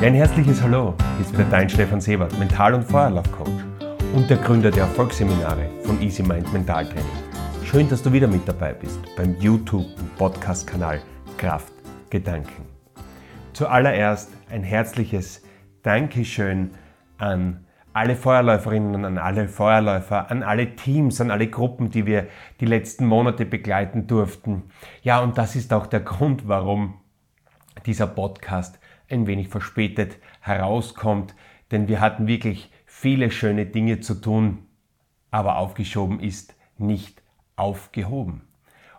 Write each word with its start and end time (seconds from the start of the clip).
Ja, 0.00 0.06
ein 0.06 0.14
herzliches 0.14 0.62
Hallo. 0.62 0.94
Hier 1.16 1.26
ist 1.26 1.32
wieder 1.32 1.50
dein 1.50 1.68
Stefan 1.68 2.00
Sebert, 2.00 2.38
Mental- 2.38 2.72
und 2.72 2.84
Feuerlaufcoach 2.84 3.64
und 4.14 4.30
der 4.30 4.36
Gründer 4.36 4.70
der 4.70 4.84
Erfolgsseminare 4.84 5.68
von 5.82 6.00
Easy 6.00 6.22
Mind 6.22 6.52
Mental 6.52 6.84
Training. 6.86 7.04
Schön, 7.64 7.88
dass 7.88 8.00
du 8.00 8.12
wieder 8.12 8.28
mit 8.28 8.46
dabei 8.46 8.74
bist 8.74 9.00
beim 9.16 9.34
YouTube- 9.40 9.88
und 9.98 10.16
Podcast-Kanal 10.16 11.00
Kraft 11.36 11.72
Gedanken. 12.10 12.64
Zuallererst 13.54 14.30
ein 14.52 14.62
herzliches 14.62 15.42
Dankeschön 15.82 16.70
an 17.16 17.66
alle 17.92 18.14
Feuerläuferinnen, 18.14 19.04
an 19.04 19.18
alle 19.18 19.48
Feuerläufer, 19.48 20.30
an 20.30 20.44
alle 20.44 20.76
Teams, 20.76 21.20
an 21.20 21.32
alle 21.32 21.48
Gruppen, 21.48 21.90
die 21.90 22.06
wir 22.06 22.28
die 22.60 22.66
letzten 22.66 23.04
Monate 23.04 23.44
begleiten 23.44 24.06
durften. 24.06 24.70
Ja, 25.02 25.18
und 25.18 25.38
das 25.38 25.56
ist 25.56 25.72
auch 25.72 25.88
der 25.88 26.00
Grund, 26.00 26.46
warum 26.46 27.00
dieser 27.84 28.06
Podcast 28.06 28.77
ein 29.10 29.26
wenig 29.26 29.48
verspätet 29.48 30.18
herauskommt, 30.40 31.34
denn 31.70 31.88
wir 31.88 32.00
hatten 32.00 32.26
wirklich 32.26 32.70
viele 32.86 33.30
schöne 33.30 33.66
Dinge 33.66 34.00
zu 34.00 34.14
tun, 34.14 34.66
aber 35.30 35.58
aufgeschoben 35.58 36.20
ist 36.20 36.54
nicht 36.78 37.22
aufgehoben. 37.56 38.42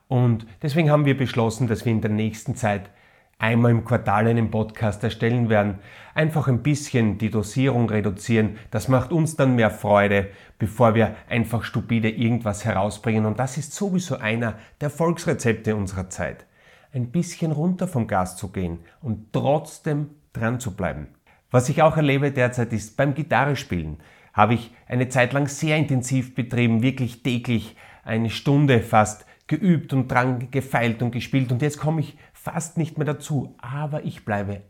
Und 0.08 0.48
deswegen 0.62 0.90
haben 0.90 1.05
wir 1.05 1.18
beschlossen, 1.18 1.68
dass 1.68 1.85
wir 1.85 1.91
in 1.91 2.02
der 2.02 2.12
nächsten 2.12 2.55
Zeit 2.55 2.90
einmal 3.38 3.72
im 3.72 3.85
Quartal 3.85 4.27
einen 4.27 4.52
Podcast 4.52 5.04
erstellen 5.04 5.49
werden. 5.49 5.80
Einfach 6.13 6.48
ein 6.48 6.62
bisschen 6.62 7.18
die 7.18 7.30
Dosierung 7.30 7.90
reduzieren. 7.90 8.57
Das 8.70 8.90
macht 8.90 9.12
uns 9.12 9.38
dann 9.38 9.55
mehr 9.55 9.71
Freude, 9.71 10.30
bevor 10.57 10.94
wir 10.94 11.16
einfach 11.30 11.63
stupide 11.63 12.10
irgendwas 12.10 12.66
herausbringen. 12.66 13.26
Und 13.26 13.40
das 13.40 13.57
ist 13.57 13.73
sowieso 13.73 14.18
einer 14.18 14.55
der 14.82 14.88
Erfolgsrezepte 14.90 15.76
unserer 15.76 16.10
Zeit 16.10 16.46
ein 16.93 17.11
bisschen 17.11 17.51
runter 17.51 17.87
vom 17.87 18.07
Gas 18.07 18.37
zu 18.37 18.51
gehen 18.51 18.79
und 19.01 19.32
trotzdem 19.34 20.09
dran 20.34 20.59
zu 20.59 20.76
bleiben. 20.76 21.07
Was 21.51 21.70
ich 21.70 21.82
auch 21.82 21.98
erlebe 21.98 22.32
derzeit 22.32 22.73
ist 22.73 22.98
beim 22.98 23.13
Gitarrespielen. 23.13 23.98
Habe 24.34 24.54
ich 24.54 24.71
eine 24.87 25.10
Zeit 25.10 25.34
lang 25.34 25.48
sehr 25.48 25.77
intensiv 25.77 26.35
betrieben, 26.35 26.84
wirklich 26.84 27.23
täglich 27.23 27.76
eine 28.04 28.29
Stunde 28.29 28.82
fast 28.82 29.26
geübt 29.48 29.93
und 29.93 30.10
dran 30.10 30.51
gefeilt 30.51 31.01
und 31.01 31.12
gespielt 31.12 31.51
und 31.51 31.62
jetzt 31.62 31.79
komme 31.79 32.01
ich 32.01 32.17
fast 32.34 32.77
nicht 32.77 32.98
mehr 32.98 33.05
dazu, 33.05 33.55
aber 33.57 34.05
ich 34.05 34.23
bleibe 34.23 34.62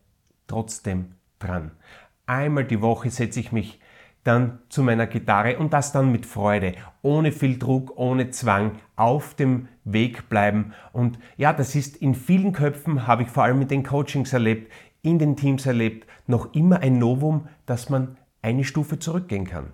trotzdem 0.47 1.15
dran. 1.37 1.71
Einmal 2.25 2.65
die 2.65 2.81
Woche 2.81 3.09
setze 3.09 3.39
ich 3.39 3.51
mich 3.51 3.79
dann 4.23 4.59
zu 4.69 4.83
meiner 4.83 5.07
Gitarre 5.07 5.57
und 5.57 5.73
das 5.73 5.91
dann 5.91 6.11
mit 6.11 6.25
Freude, 6.25 6.75
ohne 7.01 7.31
viel 7.31 7.57
Druck, 7.57 7.97
ohne 7.97 8.29
Zwang, 8.31 8.73
auf 8.95 9.33
dem 9.33 9.67
Weg 9.83 10.29
bleiben. 10.29 10.73
Und 10.91 11.19
ja, 11.37 11.53
das 11.53 11.75
ist 11.75 11.97
in 11.97 12.15
vielen 12.15 12.51
Köpfen, 12.51 13.07
habe 13.07 13.23
ich 13.23 13.29
vor 13.29 13.43
allem 13.43 13.59
mit 13.59 13.71
den 13.71 13.83
Coachings 13.83 14.33
erlebt, 14.33 14.71
in 15.01 15.19
den 15.19 15.35
Teams 15.35 15.65
erlebt, 15.65 16.07
noch 16.27 16.53
immer 16.53 16.79
ein 16.81 16.99
Novum, 16.99 17.47
dass 17.65 17.89
man 17.89 18.17
eine 18.41 18.63
Stufe 18.63 18.99
zurückgehen 18.99 19.45
kann. 19.45 19.71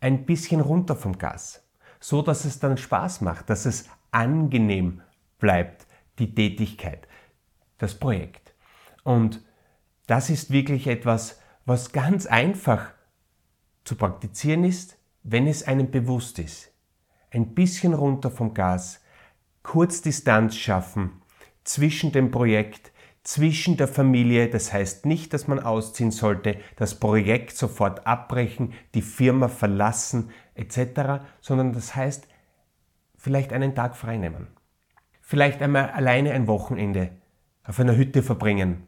Ein 0.00 0.26
bisschen 0.26 0.60
runter 0.60 0.96
vom 0.96 1.18
Gas, 1.18 1.64
so 2.00 2.22
dass 2.22 2.44
es 2.44 2.58
dann 2.58 2.76
Spaß 2.76 3.20
macht, 3.20 3.48
dass 3.50 3.66
es 3.66 3.88
angenehm 4.10 5.02
bleibt, 5.38 5.86
die 6.18 6.34
Tätigkeit, 6.34 7.06
das 7.78 7.94
Projekt. 7.94 8.52
Und 9.04 9.42
das 10.06 10.30
ist 10.30 10.50
wirklich 10.50 10.86
etwas, 10.86 11.40
was 11.64 11.92
ganz 11.92 12.26
einfach 12.26 12.90
zu 13.88 13.96
praktizieren 13.96 14.64
ist, 14.64 14.98
wenn 15.22 15.46
es 15.46 15.66
einem 15.66 15.90
bewusst 15.90 16.38
ist. 16.38 16.70
Ein 17.30 17.54
bisschen 17.54 17.94
runter 17.94 18.30
vom 18.30 18.52
Gas, 18.52 19.00
kurz 19.62 20.02
Distanz 20.02 20.56
schaffen 20.56 21.22
zwischen 21.64 22.12
dem 22.12 22.30
Projekt, 22.30 22.92
zwischen 23.22 23.78
der 23.78 23.88
Familie. 23.88 24.50
Das 24.50 24.74
heißt 24.74 25.06
nicht, 25.06 25.32
dass 25.32 25.48
man 25.48 25.58
ausziehen 25.58 26.10
sollte, 26.10 26.58
das 26.76 27.00
Projekt 27.00 27.56
sofort 27.56 28.06
abbrechen, 28.06 28.74
die 28.94 29.00
Firma 29.00 29.48
verlassen 29.48 30.30
etc., 30.54 31.24
sondern 31.40 31.72
das 31.72 31.94
heißt 31.94 32.28
vielleicht 33.16 33.54
einen 33.54 33.74
Tag 33.74 33.96
freinehmen. 33.96 34.48
Vielleicht 35.22 35.62
einmal 35.62 35.90
alleine 35.90 36.32
ein 36.32 36.46
Wochenende 36.46 37.10
auf 37.64 37.80
einer 37.80 37.96
Hütte 37.96 38.22
verbringen. 38.22 38.86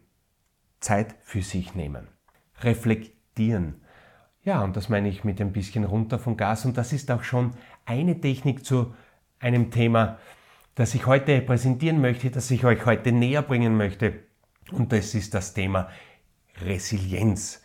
Zeit 0.79 1.15
für 1.21 1.41
sich 1.41 1.73
nehmen. 1.73 2.07
Reflektieren. 2.61 3.80
Ja, 4.43 4.63
und 4.63 4.75
das 4.75 4.89
meine 4.89 5.07
ich 5.07 5.23
mit 5.23 5.39
ein 5.39 5.51
bisschen 5.51 5.83
runter 5.83 6.17
vom 6.17 6.35
Gas. 6.35 6.65
Und 6.65 6.77
das 6.77 6.93
ist 6.93 7.11
auch 7.11 7.23
schon 7.23 7.51
eine 7.85 8.19
Technik 8.19 8.65
zu 8.65 8.93
einem 9.39 9.69
Thema, 9.69 10.17
das 10.75 10.95
ich 10.95 11.05
heute 11.05 11.41
präsentieren 11.41 12.01
möchte, 12.01 12.31
das 12.31 12.49
ich 12.49 12.65
euch 12.65 12.85
heute 12.85 13.11
näher 13.11 13.43
bringen 13.43 13.77
möchte. 13.77 14.13
Und 14.71 14.91
das 14.91 15.13
ist 15.13 15.33
das 15.35 15.53
Thema 15.53 15.89
Resilienz. 16.61 17.61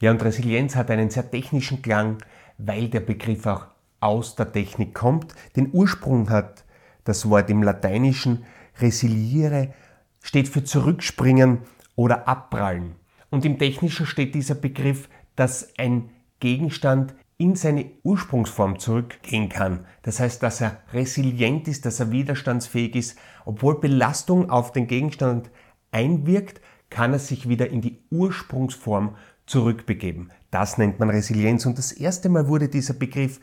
Ja, 0.00 0.10
und 0.10 0.22
Resilienz 0.22 0.74
hat 0.74 0.90
einen 0.90 1.10
sehr 1.10 1.30
technischen 1.30 1.82
Klang, 1.82 2.18
weil 2.56 2.88
der 2.88 3.00
Begriff 3.00 3.46
auch 3.46 3.66
aus 4.00 4.34
der 4.34 4.50
Technik 4.50 4.94
kommt. 4.94 5.34
Den 5.56 5.70
Ursprung 5.72 6.30
hat 6.30 6.64
das 7.04 7.28
Wort 7.28 7.50
im 7.50 7.62
Lateinischen 7.62 8.44
resiliere, 8.80 9.72
steht 10.20 10.48
für 10.48 10.64
zurückspringen 10.64 11.58
oder 11.96 12.26
abprallen. 12.26 12.96
Und 13.30 13.44
im 13.44 13.58
Technischen 13.58 14.06
steht 14.06 14.34
dieser 14.34 14.54
Begriff 14.54 15.08
dass 15.38 15.68
ein 15.78 16.10
Gegenstand 16.40 17.14
in 17.36 17.54
seine 17.54 17.92
Ursprungsform 18.02 18.80
zurückgehen 18.80 19.48
kann. 19.48 19.86
Das 20.02 20.18
heißt, 20.18 20.42
dass 20.42 20.60
er 20.60 20.82
resilient 20.92 21.68
ist, 21.68 21.86
dass 21.86 22.00
er 22.00 22.10
widerstandsfähig 22.10 22.96
ist. 22.96 23.18
Obwohl 23.44 23.78
Belastung 23.78 24.50
auf 24.50 24.72
den 24.72 24.88
Gegenstand 24.88 25.50
einwirkt, 25.92 26.60
kann 26.90 27.12
er 27.12 27.20
sich 27.20 27.48
wieder 27.48 27.70
in 27.70 27.80
die 27.80 28.02
Ursprungsform 28.10 29.14
zurückbegeben. 29.46 30.32
Das 30.50 30.76
nennt 30.76 30.98
man 30.98 31.10
Resilienz. 31.10 31.64
Und 31.64 31.78
das 31.78 31.92
erste 31.92 32.28
Mal 32.28 32.48
wurde 32.48 32.68
dieser 32.68 32.94
Begriff 32.94 33.38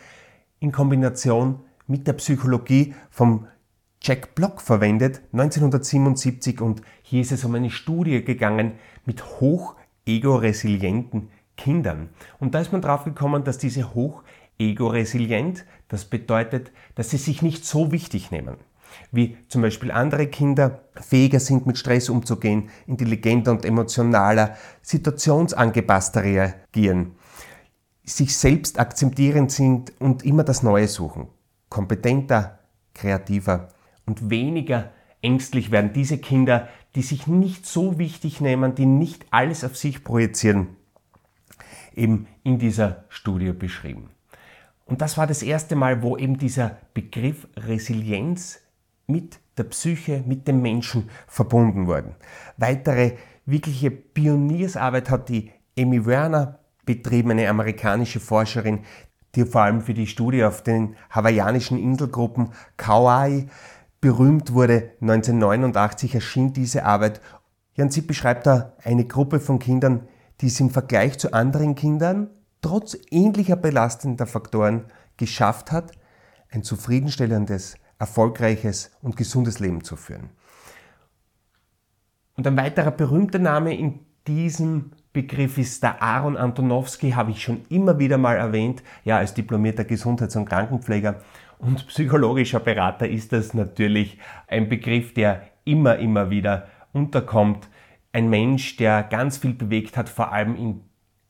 in 0.59 0.73
Kombination 0.73 1.61
mit 1.87 2.07
der 2.07 2.13
Psychologie 2.13 2.93
vom 3.09 3.47
Jack 4.01 4.35
Block 4.35 4.59
verwendet, 4.59 5.21
1977. 5.31 6.59
Und 6.59 6.81
hier 7.01 7.21
ist 7.21 7.31
es 7.31 7.45
um 7.45 7.55
eine 7.55 7.71
Studie 7.71 8.25
gegangen 8.25 8.73
mit 9.05 9.39
hoch 9.39 9.77
ego-resilienten 10.05 11.29
Kindern. 11.57 12.09
Und 12.39 12.55
da 12.55 12.61
ist 12.61 12.71
man 12.71 12.81
drauf 12.81 13.03
gekommen, 13.03 13.43
dass 13.43 13.57
diese 13.57 13.93
hoch 13.93 14.23
ego-resilient, 14.57 15.65
das 15.87 16.05
bedeutet, 16.05 16.71
dass 16.95 17.09
sie 17.09 17.17
sich 17.17 17.41
nicht 17.41 17.65
so 17.65 17.91
wichtig 17.91 18.31
nehmen, 18.31 18.57
wie 19.11 19.37
zum 19.49 19.61
Beispiel 19.61 19.91
andere 19.91 20.27
Kinder 20.27 20.83
fähiger 20.95 21.39
sind, 21.39 21.65
mit 21.65 21.77
Stress 21.77 22.09
umzugehen, 22.09 22.69
intelligenter 22.87 23.51
und 23.51 23.65
emotionaler, 23.65 24.55
situationsangepasster 24.81 26.23
reagieren, 26.23 27.15
sich 28.03 28.35
selbst 28.37 28.79
akzeptierend 28.79 29.51
sind 29.51 29.93
und 29.99 30.23
immer 30.23 30.43
das 30.43 30.63
Neue 30.63 30.87
suchen, 30.87 31.27
kompetenter, 31.69 32.59
kreativer 32.93 33.69
und 34.05 34.29
weniger 34.29 34.91
ängstlich 35.21 35.71
werden 35.71 35.91
diese 35.91 36.19
Kinder, 36.19 36.69
die 36.93 37.01
sich 37.01 37.27
nicht 37.27 37.65
so 37.65 37.97
wichtig 37.97 38.41
nehmen, 38.41 38.75
die 38.75 38.85
nicht 38.85 39.25
alles 39.31 39.63
auf 39.63 39.75
sich 39.75 40.03
projizieren, 40.03 40.77
eben 41.95 42.27
in 42.43 42.59
dieser 42.59 43.05
Studie 43.09 43.51
beschrieben. 43.51 44.09
Und 44.85 45.01
das 45.01 45.17
war 45.17 45.27
das 45.27 45.41
erste 45.41 45.75
Mal, 45.75 46.03
wo 46.03 46.17
eben 46.17 46.37
dieser 46.37 46.77
Begriff 46.93 47.47
Resilienz 47.57 48.59
mit 49.07 49.39
der 49.57 49.63
Psyche, 49.65 50.23
mit 50.25 50.47
dem 50.47 50.61
Menschen 50.61 51.09
verbunden 51.27 51.87
wurde. 51.87 52.15
Weitere 52.57 53.13
wirkliche 53.45 53.91
Pioniersarbeit 53.91 55.09
hat 55.09 55.29
die 55.29 55.51
Amy 55.77 56.05
Werner 56.05 56.59
betrieben, 56.85 57.31
eine 57.31 57.49
amerikanische 57.49 58.19
Forscherin, 58.19 58.81
die 59.35 59.45
vor 59.45 59.61
allem 59.61 59.81
für 59.81 59.93
die 59.93 60.07
Studie 60.07 60.43
auf 60.43 60.63
den 60.63 60.95
hawaiianischen 61.09 61.77
Inselgruppen 61.77 62.51
Kauai 62.77 63.47
berühmt 64.01 64.53
wurde. 64.53 64.91
1989 65.01 66.15
erschien 66.15 66.53
diese 66.53 66.85
Arbeit. 66.85 67.21
Ja, 67.75 67.83
und 67.83 67.91
sie 67.91 68.01
beschreibt 68.01 68.45
da 68.45 68.73
eine 68.83 69.05
Gruppe 69.05 69.39
von 69.39 69.59
Kindern, 69.59 70.07
die 70.41 70.47
es 70.47 70.59
im 70.59 70.69
Vergleich 70.69 71.17
zu 71.17 71.33
anderen 71.33 71.75
Kindern 71.75 72.29
trotz 72.61 72.97
ähnlicher 73.11 73.55
belastender 73.55 74.25
Faktoren 74.25 74.85
geschafft 75.17 75.71
hat, 75.71 75.91
ein 76.49 76.63
zufriedenstellendes, 76.63 77.75
erfolgreiches 77.99 78.91
und 79.01 79.15
gesundes 79.15 79.59
Leben 79.59 79.83
zu 79.83 79.95
führen. 79.95 80.29
Und 82.37 82.47
ein 82.47 82.57
weiterer 82.57 82.91
berühmter 82.91 83.39
Name 83.39 83.77
in 83.77 83.99
diesem 84.27 84.91
Begriff 85.13 85.57
ist 85.57 85.83
der 85.83 86.01
Aaron 86.01 86.35
Antonowski, 86.35 87.11
habe 87.11 87.31
ich 87.31 87.41
schon 87.41 87.61
immer 87.69 87.99
wieder 87.99 88.17
mal 88.17 88.35
erwähnt. 88.35 88.83
Ja, 89.03 89.17
als 89.17 89.33
diplomierter 89.33 89.85
Gesundheits- 89.85 90.35
und 90.35 90.49
Krankenpfleger 90.49 91.21
und 91.59 91.87
psychologischer 91.87 92.59
Berater 92.59 93.07
ist 93.07 93.31
das 93.31 93.53
natürlich 93.53 94.19
ein 94.47 94.67
Begriff, 94.67 95.13
der 95.13 95.43
immer, 95.63 95.97
immer 95.97 96.29
wieder 96.29 96.67
unterkommt 96.91 97.69
ein 98.15 98.29
Mensch, 98.29 98.77
der 98.77 99.03
ganz 99.03 99.37
viel 99.37 99.53
bewegt 99.53 99.97
hat, 99.97 100.07
vor 100.07 100.31
allem 100.31 100.55
im 100.55 100.81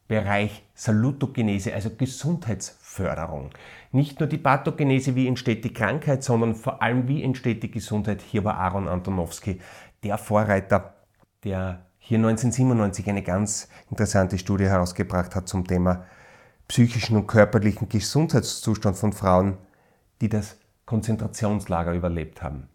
Bereich 0.08 0.64
Salutogenese, 0.76 1.74
also 1.74 1.90
Gesundheitsförderung. 1.90 3.50
Nicht 3.92 4.20
nur 4.20 4.30
die 4.30 4.38
Pathogenese, 4.38 5.16
wie 5.16 5.28
entsteht 5.28 5.66
die 5.66 5.74
Krankheit, 5.74 6.24
sondern 6.24 6.54
vor 6.54 6.84
allem, 6.84 7.08
wie 7.08 7.24
entsteht 7.24 7.64
die 7.64 7.72
Gesundheit. 7.72 8.22
Hier 8.22 8.44
war 8.44 8.58
Aaron 8.58 8.88
Antonowski 8.88 9.60
der 10.04 10.20
Vorreiter, 10.20 10.94
der 11.44 11.88
hier 11.98 12.20
1997 12.20 13.10
eine 13.10 13.24
ganz 13.24 13.68
interessante 13.90 14.38
Studie 14.38 14.66
herausgebracht 14.66 15.36
hat 15.36 15.48
zum 15.48 15.66
Thema 15.66 16.06
psychischen 16.68 17.18
und 17.18 17.26
körperlichen 17.26 17.90
Gesundheitszustand 17.90 18.96
von 18.96 19.12
Frauen, 19.12 19.58
die 20.22 20.30
das 20.30 20.60
Konzentrationslager 20.86 21.94
überlebt 21.94 22.44
haben. 22.44 22.70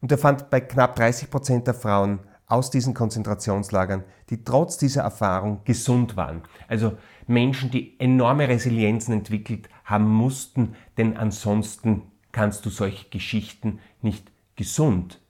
Und 0.00 0.10
er 0.10 0.18
fand 0.18 0.50
bei 0.50 0.60
knapp 0.60 0.96
30 0.96 1.30
Prozent 1.30 1.68
der 1.68 1.74
Frauen 1.74 2.18
aus 2.46 2.70
diesen 2.70 2.94
Konzentrationslagern, 2.94 4.04
die 4.30 4.44
trotz 4.44 4.76
dieser 4.76 5.02
Erfahrung 5.02 5.60
gesund 5.64 6.16
waren. 6.16 6.42
Also 6.68 6.96
Menschen, 7.26 7.70
die 7.70 7.98
enorme 7.98 8.48
Resilienzen 8.48 9.14
entwickelt 9.14 9.68
haben 9.84 10.08
mussten, 10.08 10.74
denn 10.98 11.16
ansonsten 11.16 12.02
kannst 12.30 12.64
du 12.66 12.70
solche 12.70 13.08
Geschichten 13.08 13.78
nicht 14.00 14.30
gesund 14.56 15.20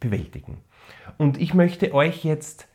bewältigen. 0.00 0.58
Und 1.18 1.40
ich 1.40 1.54
möchte 1.54 1.94
euch 1.94 2.24
jetzt 2.24 2.68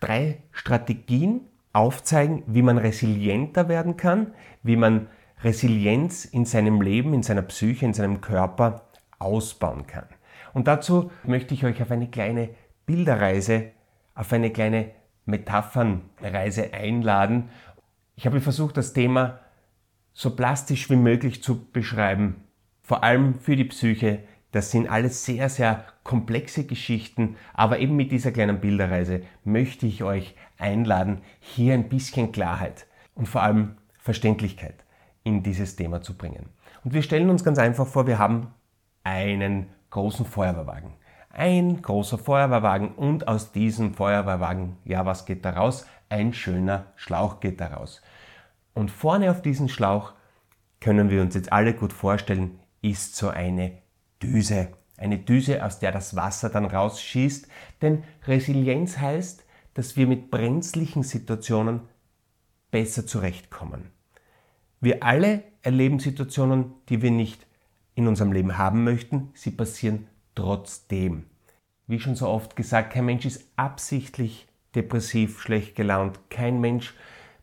drei 0.00 0.42
Strategien 0.50 1.42
aufzeigen, 1.72 2.42
wie 2.46 2.62
man 2.62 2.78
resilienter 2.78 3.68
werden 3.68 3.96
kann, 3.96 4.34
wie 4.62 4.76
man 4.76 5.08
Resilienz 5.42 6.24
in 6.24 6.44
seinem 6.44 6.80
Leben, 6.80 7.14
in 7.14 7.22
seiner 7.22 7.42
Psyche, 7.42 7.84
in 7.84 7.94
seinem 7.94 8.20
Körper 8.20 8.88
ausbauen 9.18 9.86
kann. 9.86 10.06
Und 10.54 10.68
dazu 10.68 11.10
möchte 11.24 11.54
ich 11.54 11.64
euch 11.64 11.80
auf 11.82 11.90
eine 11.90 12.08
kleine 12.08 12.50
Bilderreise, 12.86 13.70
auf 14.14 14.32
eine 14.32 14.50
kleine 14.50 14.90
Metaphernreise 15.24 16.74
einladen. 16.74 17.48
Ich 18.16 18.26
habe 18.26 18.40
versucht, 18.40 18.76
das 18.76 18.92
Thema 18.92 19.40
so 20.12 20.36
plastisch 20.36 20.90
wie 20.90 20.96
möglich 20.96 21.42
zu 21.42 21.64
beschreiben, 21.70 22.44
vor 22.82 23.02
allem 23.02 23.34
für 23.34 23.56
die 23.56 23.64
Psyche. 23.64 24.20
Das 24.50 24.70
sind 24.70 24.90
alles 24.90 25.24
sehr, 25.24 25.48
sehr 25.48 25.86
komplexe 26.04 26.66
Geschichten, 26.66 27.36
aber 27.54 27.78
eben 27.78 27.96
mit 27.96 28.12
dieser 28.12 28.32
kleinen 28.32 28.60
Bilderreise 28.60 29.22
möchte 29.44 29.86
ich 29.86 30.02
euch 30.02 30.34
einladen, 30.58 31.22
hier 31.40 31.72
ein 31.74 31.88
bisschen 31.88 32.32
Klarheit 32.32 32.86
und 33.14 33.26
vor 33.28 33.42
allem 33.42 33.76
Verständlichkeit 33.98 34.84
in 35.24 35.42
dieses 35.42 35.76
Thema 35.76 36.02
zu 36.02 36.16
bringen. 36.16 36.50
Und 36.84 36.92
wir 36.92 37.02
stellen 37.02 37.30
uns 37.30 37.44
ganz 37.44 37.58
einfach 37.58 37.86
vor, 37.86 38.06
wir 38.06 38.18
haben 38.18 38.48
einen 39.04 39.68
großen 39.90 40.26
Feuerwehrwagen. 40.26 40.94
Ein 41.34 41.80
großer 41.80 42.18
Feuerwehrwagen 42.18 42.90
und 42.90 43.26
aus 43.26 43.52
diesem 43.52 43.94
Feuerwehrwagen, 43.94 44.76
ja, 44.84 45.06
was 45.06 45.24
geht 45.24 45.46
da 45.46 45.50
raus? 45.50 45.86
Ein 46.10 46.34
schöner 46.34 46.92
Schlauch 46.94 47.40
geht 47.40 47.58
da 47.58 47.68
raus. 47.68 48.02
Und 48.74 48.90
vorne 48.90 49.30
auf 49.30 49.40
diesem 49.40 49.68
Schlauch 49.68 50.12
können 50.78 51.08
wir 51.08 51.22
uns 51.22 51.34
jetzt 51.34 51.50
alle 51.50 51.72
gut 51.72 51.94
vorstellen, 51.94 52.58
ist 52.82 53.16
so 53.16 53.30
eine 53.30 53.78
Düse. 54.22 54.68
Eine 54.98 55.18
Düse, 55.18 55.64
aus 55.64 55.78
der 55.78 55.90
das 55.90 56.14
Wasser 56.16 56.50
dann 56.50 56.66
rausschießt. 56.66 57.48
Denn 57.80 58.04
Resilienz 58.26 58.98
heißt, 58.98 59.46
dass 59.72 59.96
wir 59.96 60.06
mit 60.06 60.30
brenzlichen 60.30 61.02
Situationen 61.02 61.80
besser 62.70 63.06
zurechtkommen. 63.06 63.90
Wir 64.82 65.02
alle 65.02 65.44
erleben 65.62 65.98
Situationen, 65.98 66.74
die 66.90 67.00
wir 67.00 67.10
nicht 67.10 67.46
in 67.94 68.06
unserem 68.06 68.32
Leben 68.32 68.58
haben 68.58 68.84
möchten. 68.84 69.30
Sie 69.32 69.50
passieren 69.50 70.08
trotzdem. 70.34 71.26
Wie 71.86 72.00
schon 72.00 72.14
so 72.14 72.28
oft 72.28 72.56
gesagt, 72.56 72.92
kein 72.92 73.04
Mensch 73.04 73.24
ist 73.24 73.48
absichtlich 73.56 74.46
depressiv, 74.74 75.40
schlecht 75.40 75.74
gelaunt. 75.74 76.18
Kein 76.30 76.60
Mensch 76.60 76.94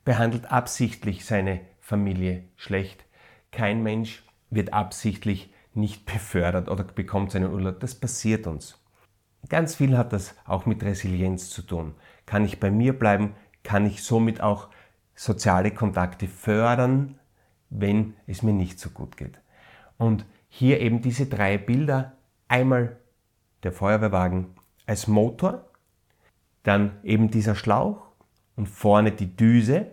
behandelt 0.05 0.51
absichtlich 0.51 1.25
seine 1.25 1.61
Familie 1.79 2.43
schlecht. 2.55 3.05
Kein 3.51 3.83
Mensch 3.83 4.23
wird 4.49 4.73
absichtlich 4.73 5.53
nicht 5.73 6.05
befördert 6.05 6.69
oder 6.69 6.83
bekommt 6.83 7.31
seinen 7.31 7.53
Urlaub. 7.53 7.79
Das 7.79 7.95
passiert 7.95 8.47
uns. 8.47 8.79
Ganz 9.47 9.75
viel 9.75 9.97
hat 9.97 10.13
das 10.13 10.35
auch 10.45 10.65
mit 10.65 10.83
Resilienz 10.83 11.49
zu 11.49 11.61
tun. 11.61 11.95
Kann 12.25 12.45
ich 12.45 12.59
bei 12.59 12.71
mir 12.71 12.97
bleiben? 12.97 13.35
Kann 13.63 13.85
ich 13.85 14.03
somit 14.03 14.41
auch 14.41 14.69
soziale 15.15 15.71
Kontakte 15.71 16.27
fördern, 16.27 17.19
wenn 17.69 18.15
es 18.27 18.43
mir 18.43 18.53
nicht 18.53 18.79
so 18.79 18.89
gut 18.89 19.17
geht? 19.17 19.39
Und 19.97 20.25
hier 20.49 20.81
eben 20.81 21.01
diese 21.01 21.27
drei 21.27 21.57
Bilder. 21.57 22.13
Einmal 22.49 22.97
der 23.63 23.71
Feuerwehrwagen 23.71 24.55
als 24.87 25.07
Motor, 25.07 25.69
dann 26.63 26.97
eben 27.03 27.29
dieser 27.29 27.55
Schlauch 27.55 28.07
und 28.55 28.67
vorne 28.67 29.11
die 29.11 29.35
Düse. 29.35 29.91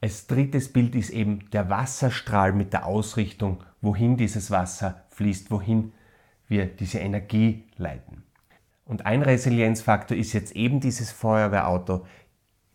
Als 0.00 0.26
drittes 0.26 0.72
Bild 0.72 0.94
ist 0.94 1.10
eben 1.10 1.50
der 1.50 1.68
Wasserstrahl 1.68 2.54
mit 2.54 2.72
der 2.72 2.86
Ausrichtung, 2.86 3.62
wohin 3.82 4.16
dieses 4.16 4.50
Wasser 4.50 5.04
fließt, 5.10 5.50
wohin 5.50 5.92
wir 6.48 6.66
diese 6.66 7.00
Energie 7.00 7.64
leiten. 7.76 8.24
Und 8.86 9.04
ein 9.04 9.22
Resilienzfaktor 9.22 10.16
ist 10.16 10.32
jetzt 10.32 10.56
eben 10.56 10.80
dieses 10.80 11.12
Feuerwehrauto, 11.12 12.06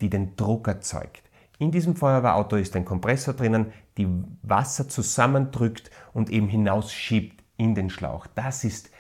die 0.02 0.10
den 0.12 0.36
Druck 0.36 0.68
erzeugt. 0.68 1.24
In 1.58 1.72
diesem 1.72 1.96
Feuerwehrauto 1.96 2.58
ist 2.58 2.76
ein 2.76 2.86
Kompressor 2.86 3.34
drinnen, 3.34 3.74
die 3.98 4.08
Wasser 4.44 4.88
zusammendrückt 4.88 5.90
und 6.14 6.30
eben 6.30 6.48
hinausschiebt 6.48 7.44
in 7.58 7.74
den 7.74 7.90
Schlauch. 7.90 8.28
Das 8.28 8.64
ist 8.64 8.92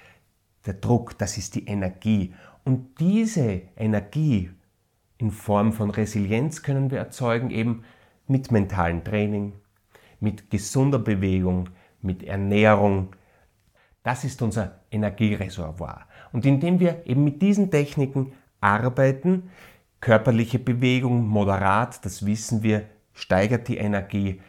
der 0.65 0.75
Druck, 0.75 1.17
das 1.17 1.37
ist 1.37 1.55
die 1.55 1.65
Energie. 1.65 2.33
Und 2.63 2.99
diese 2.99 3.61
Energie 3.75 4.51
in 5.17 5.31
Form 5.31 5.71
von 5.71 5.91
Resilienz 5.91 6.63
können 6.63 6.91
wir 6.91 6.99
erzeugen 6.99 7.51
eben 7.51 7.83
mit 8.27 8.51
mentalem 8.51 9.03
Training, 9.03 9.53
mit 10.19 10.49
gesunder 10.49 10.99
Bewegung, 10.99 11.69
mit 12.01 12.23
Ernährung. 12.23 13.15
Das 14.03 14.23
ist 14.23 14.41
unser 14.41 14.81
Energiereservoir. 14.91 16.07
Und 16.31 16.45
indem 16.45 16.79
wir 16.79 17.05
eben 17.05 17.23
mit 17.23 17.41
diesen 17.41 17.71
Techniken 17.71 18.33
arbeiten, 18.59 19.49
körperliche 20.01 20.59
Bewegung 20.59 21.27
moderat, 21.27 22.03
das 22.05 22.25
wissen 22.25 22.63
wir, 22.63 22.85
steigert 23.13 23.67
die 23.67 23.77
Energie, 23.77 24.41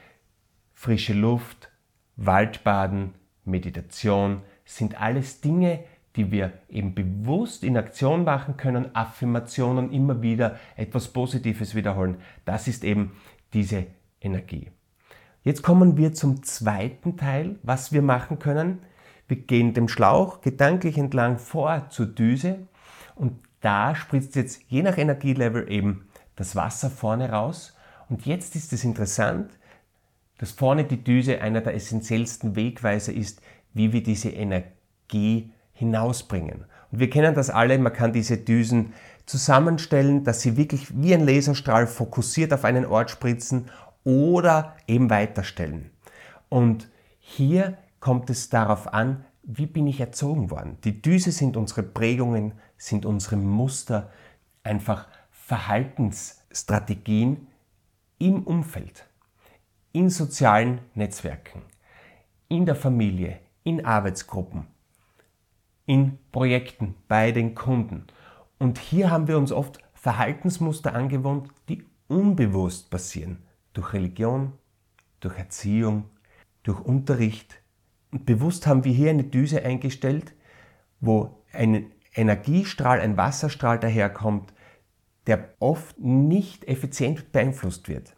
frische 0.73 1.15
Luft, 1.15 1.71
Waldbaden, 2.17 3.15
Meditation 3.45 4.43
sind 4.65 5.01
alles 5.01 5.41
Dinge, 5.41 5.85
die 6.17 6.31
wir 6.31 6.53
eben 6.69 6.95
bewusst 6.95 7.63
in 7.63 7.77
Aktion 7.77 8.25
machen 8.25 8.57
können, 8.57 8.95
Affirmationen 8.95 9.93
immer 9.93 10.23
wieder, 10.23 10.59
etwas 10.77 11.09
Positives 11.09 11.75
wiederholen. 11.75 12.17
Das 12.45 12.69
ist 12.69 12.85
eben 12.85 13.13
diese 13.53 13.87
Energie. 14.21 14.71
Jetzt 15.43 15.63
kommen 15.63 15.97
wir 15.97 16.13
zum 16.13 16.43
zweiten 16.43 17.17
Teil, 17.17 17.57
was 17.63 17.93
wir 17.93 18.03
machen 18.03 18.39
können. 18.39 18.81
Wir 19.29 19.37
gehen 19.37 19.75
dem 19.75 19.89
Schlauch 19.89 20.41
gedanklich 20.41 20.99
entlang 20.99 21.38
vor 21.38 21.88
zur 21.90 22.07
Düse 22.07 22.67
und 23.14 23.35
da 23.61 23.95
spritzt 23.95 24.37
jetzt 24.37 24.62
je 24.69 24.83
nach 24.83 24.99
Energielevel 24.99 25.71
eben 25.71 26.07
das 26.37 26.57
Wasser 26.57 26.90
vorne 26.90 27.31
raus. 27.31 27.76
Und 28.09 28.26
jetzt 28.26 28.55
ist 28.55 28.73
es 28.73 28.85
interessant, 28.85 29.50
dass 30.38 30.52
vorne 30.52 30.85
die 30.85 31.02
Düse 31.02 31.40
einer 31.40 31.61
der 31.61 31.75
essentiellsten 31.75 32.57
Wegweiser 32.57 33.12
ist, 33.12 33.40
wie 33.73 33.93
wir 33.93 34.02
diese 34.02 34.31
Energie 34.31 35.52
hinausbringen. 35.76 36.64
Und 36.90 36.99
wir 36.99 37.11
kennen 37.11 37.35
das 37.35 37.50
alle, 37.50 37.78
man 37.78 37.92
kann 37.92 38.12
diese 38.12 38.38
Düsen 38.38 38.95
zusammenstellen, 39.26 40.25
dass 40.25 40.40
sie 40.40 40.56
wirklich 40.56 41.00
wie 41.00 41.14
ein 41.14 41.25
Laserstrahl 41.25 41.87
fokussiert 41.87 42.52
auf 42.52 42.64
einen 42.64 42.87
Ort 42.87 43.11
spritzen 43.11 43.66
oder 44.04 44.76
eben 44.87 45.11
weiterstellen. 45.11 45.90
Und 46.49 46.88
hier 47.18 47.76
kommt 48.00 48.30
es 48.30 48.49
darauf 48.49 48.95
an, 48.95 49.25
wie 49.42 49.66
bin 49.66 49.87
ich 49.87 50.00
erzogen 50.00 50.50
worden. 50.50 50.78
Die 50.85 51.02
Düse 51.02 51.30
sind 51.30 51.56
unsere 51.56 51.83
Prägungen, 51.83 52.54
sind 52.76 53.04
unsere 53.04 53.37
Muster, 53.37 54.11
einfach 54.62 55.09
Verhaltensstrategien 55.30 57.49
im 58.18 58.45
Umfeld, 58.45 59.06
in 59.92 60.11
sozialen 60.11 60.80
Netzwerken, 60.95 61.62
in 62.49 62.66
der 62.66 62.75
Familie, 62.75 63.38
in 63.62 63.85
Arbeitsgruppen, 63.85 64.66
in 65.87 66.19
Projekten 66.33 66.95
bei 67.09 67.33
den 67.33 67.55
Kunden. 67.55 68.05
Und 68.59 68.78
hier 68.78 69.11
haben 69.11 69.28
wir 69.28 69.38
uns 69.38 69.52
oft 69.52 69.78
Verhaltensmuster 69.95 70.95
angewohnt, 70.95 71.49
die 71.69 71.85
unbewusst 72.09 72.90
passieren. 72.90 73.38
Durch 73.73 73.93
Religion, 73.93 74.52
durch 75.21 75.38
Erziehung, 75.38 76.05
durch 76.62 76.81
Unterricht. 76.81 77.62
Und 78.11 78.26
bewusst 78.26 78.66
haben 78.66 78.85
wir 78.85 78.93
hier 78.93 79.11
eine 79.11 79.25
Düse 79.25 79.62
eingestellt, 79.64 80.35
wo 81.00 81.43
ein 81.52 81.93
Energiestrahl, 82.14 83.00
ein 83.00 83.16
Wasserstrahl 83.16 83.78
daherkommt, 83.78 84.52
der 85.26 85.55
oft 85.59 85.99
nicht 85.99 86.66
effizient 86.66 87.33
beeinflusst 87.33 87.88
wird. 87.88 88.15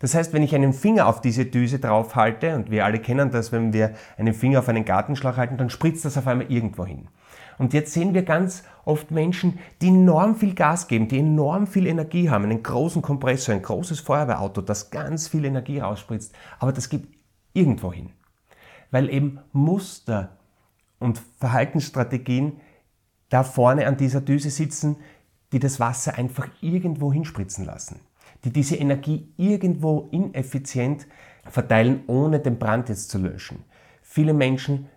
Das 0.00 0.14
heißt, 0.14 0.32
wenn 0.32 0.42
ich 0.42 0.54
einen 0.54 0.72
Finger 0.72 1.06
auf 1.06 1.20
diese 1.20 1.44
Düse 1.44 1.78
drauf 1.78 2.16
halte, 2.16 2.56
und 2.56 2.70
wir 2.70 2.84
alle 2.84 2.98
kennen 2.98 3.30
das, 3.30 3.52
wenn 3.52 3.72
wir 3.72 3.94
einen 4.16 4.34
Finger 4.34 4.58
auf 4.58 4.68
einen 4.68 4.84
Gartenschlauch 4.84 5.36
halten, 5.36 5.58
dann 5.58 5.70
spritzt 5.70 6.04
das 6.04 6.18
auf 6.18 6.26
einmal 6.26 6.50
irgendwo 6.50 6.84
hin. 6.84 7.08
Und 7.58 7.74
jetzt 7.74 7.92
sehen 7.92 8.14
wir 8.14 8.22
ganz 8.22 8.64
oft 8.86 9.10
Menschen, 9.10 9.58
die 9.82 9.88
enorm 9.88 10.34
viel 10.34 10.54
Gas 10.54 10.88
geben, 10.88 11.08
die 11.08 11.18
enorm 11.18 11.66
viel 11.66 11.86
Energie 11.86 12.30
haben, 12.30 12.44
einen 12.44 12.62
großen 12.62 13.02
Kompressor, 13.02 13.54
ein 13.54 13.60
großes 13.60 14.00
Feuerwehrauto, 14.00 14.62
das 14.62 14.90
ganz 14.90 15.28
viel 15.28 15.44
Energie 15.44 15.78
rausspritzt, 15.78 16.34
aber 16.58 16.72
das 16.72 16.88
geht 16.88 17.06
irgendwo 17.52 17.92
hin. 17.92 18.12
Weil 18.90 19.10
eben 19.10 19.40
Muster 19.52 20.38
und 20.98 21.20
Verhaltensstrategien 21.38 22.60
da 23.28 23.42
vorne 23.42 23.86
an 23.86 23.98
dieser 23.98 24.22
Düse 24.22 24.48
sitzen, 24.48 24.96
die 25.52 25.58
das 25.58 25.78
Wasser 25.78 26.14
einfach 26.14 26.48
irgendwo 26.62 27.12
hinspritzen 27.12 27.66
lassen, 27.66 28.00
die 28.44 28.52
diese 28.52 28.76
Energie 28.76 29.32
irgendwo 29.36 30.08
ineffizient 30.12 31.06
verteilen, 31.44 32.04
ohne 32.06 32.40
den 32.40 32.58
Brand 32.58 32.88
jetzt 32.88 33.10
zu 33.10 33.18
löschen. 33.18 33.64
Viele 34.02 34.32
Menschen 34.32 34.88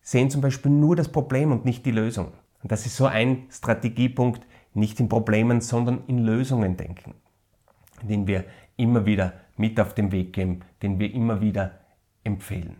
sehen 0.00 0.30
zum 0.30 0.40
Beispiel 0.40 0.70
nur 0.70 0.96
das 0.96 1.08
Problem 1.08 1.50
und 1.52 1.64
nicht 1.64 1.84
die 1.86 1.90
Lösung. 1.90 2.32
Und 2.62 2.72
das 2.72 2.86
ist 2.86 2.96
so 2.96 3.06
ein 3.06 3.46
Strategiepunkt, 3.50 4.46
nicht 4.74 5.00
in 5.00 5.08
Problemen, 5.08 5.60
sondern 5.60 6.02
in 6.06 6.18
Lösungen 6.18 6.76
denken, 6.76 7.14
den 8.02 8.26
wir 8.26 8.44
immer 8.76 9.06
wieder 9.06 9.34
mit 9.56 9.78
auf 9.80 9.94
den 9.94 10.12
Weg 10.12 10.32
geben, 10.32 10.60
den 10.82 10.98
wir 10.98 11.12
immer 11.12 11.40
wieder 11.40 11.78
empfehlen. 12.24 12.76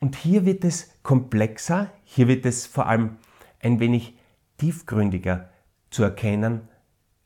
Und 0.00 0.16
hier 0.16 0.44
wird 0.44 0.64
es 0.64 0.98
komplexer, 1.02 1.90
hier 2.04 2.28
wird 2.28 2.46
es 2.46 2.66
vor 2.66 2.86
allem 2.86 3.16
ein 3.62 3.80
wenig 3.80 4.16
tiefgründiger 4.58 5.50
zu 5.90 6.02
erkennen, 6.02 6.68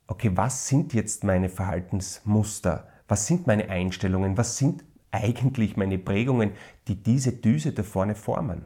okay, 0.06 0.30
was 0.34 0.68
sind 0.68 0.94
jetzt 0.94 1.25
meine 1.25 1.49
Verhaltensmuster? 1.49 2.88
Was 3.08 3.26
sind 3.26 3.46
meine 3.46 3.68
Einstellungen? 3.68 4.37
Was 4.37 4.58
sind 4.58 4.84
eigentlich 5.11 5.76
meine 5.76 5.99
Prägungen, 5.99 6.52
die 6.88 7.02
diese 7.02 7.32
Düse 7.32 7.73
da 7.73 7.82
vorne 7.82 8.14
formen? 8.14 8.64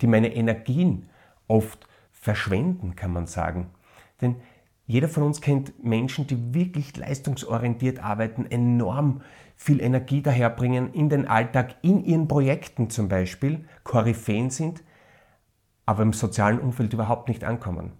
Die 0.00 0.06
meine 0.06 0.34
Energien 0.34 1.08
oft 1.48 1.86
verschwenden, 2.12 2.96
kann 2.96 3.12
man 3.12 3.26
sagen. 3.26 3.70
Denn 4.20 4.36
jeder 4.86 5.08
von 5.08 5.22
uns 5.22 5.40
kennt 5.40 5.82
Menschen, 5.82 6.26
die 6.26 6.54
wirklich 6.54 6.96
leistungsorientiert 6.96 8.02
arbeiten, 8.02 8.46
enorm 8.46 9.22
viel 9.56 9.80
Energie 9.80 10.20
daherbringen 10.20 10.92
in 10.92 11.08
den 11.08 11.26
Alltag, 11.26 11.76
in 11.82 12.04
ihren 12.04 12.28
Projekten 12.28 12.90
zum 12.90 13.08
Beispiel, 13.08 13.66
Koryphäen 13.82 14.50
sind, 14.50 14.82
aber 15.86 16.02
im 16.02 16.12
sozialen 16.12 16.60
Umfeld 16.60 16.92
überhaupt 16.92 17.28
nicht 17.28 17.44
ankommen. 17.44 17.92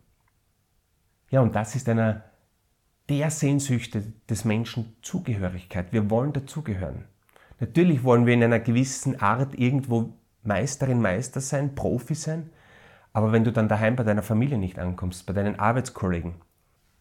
Ja, 1.30 1.40
und 1.40 1.54
das 1.54 1.74
ist 1.74 1.88
einer 1.88 2.24
der 3.08 3.30
Sehnsüchte 3.30 4.12
des 4.28 4.44
Menschen 4.44 4.96
Zugehörigkeit. 5.02 5.92
Wir 5.92 6.08
wollen 6.10 6.32
dazugehören. 6.32 7.04
Natürlich 7.60 8.02
wollen 8.02 8.26
wir 8.26 8.34
in 8.34 8.42
einer 8.42 8.60
gewissen 8.60 9.20
Art 9.20 9.54
irgendwo 9.54 10.14
Meisterin, 10.42 11.00
Meister 11.00 11.40
sein, 11.40 11.74
Profi 11.74 12.14
sein, 12.14 12.50
aber 13.12 13.32
wenn 13.32 13.44
du 13.44 13.52
dann 13.52 13.68
daheim 13.68 13.96
bei 13.96 14.02
deiner 14.02 14.22
Familie 14.22 14.58
nicht 14.58 14.78
ankommst, 14.78 15.24
bei 15.26 15.32
deinen 15.32 15.58
Arbeitskollegen, 15.58 16.34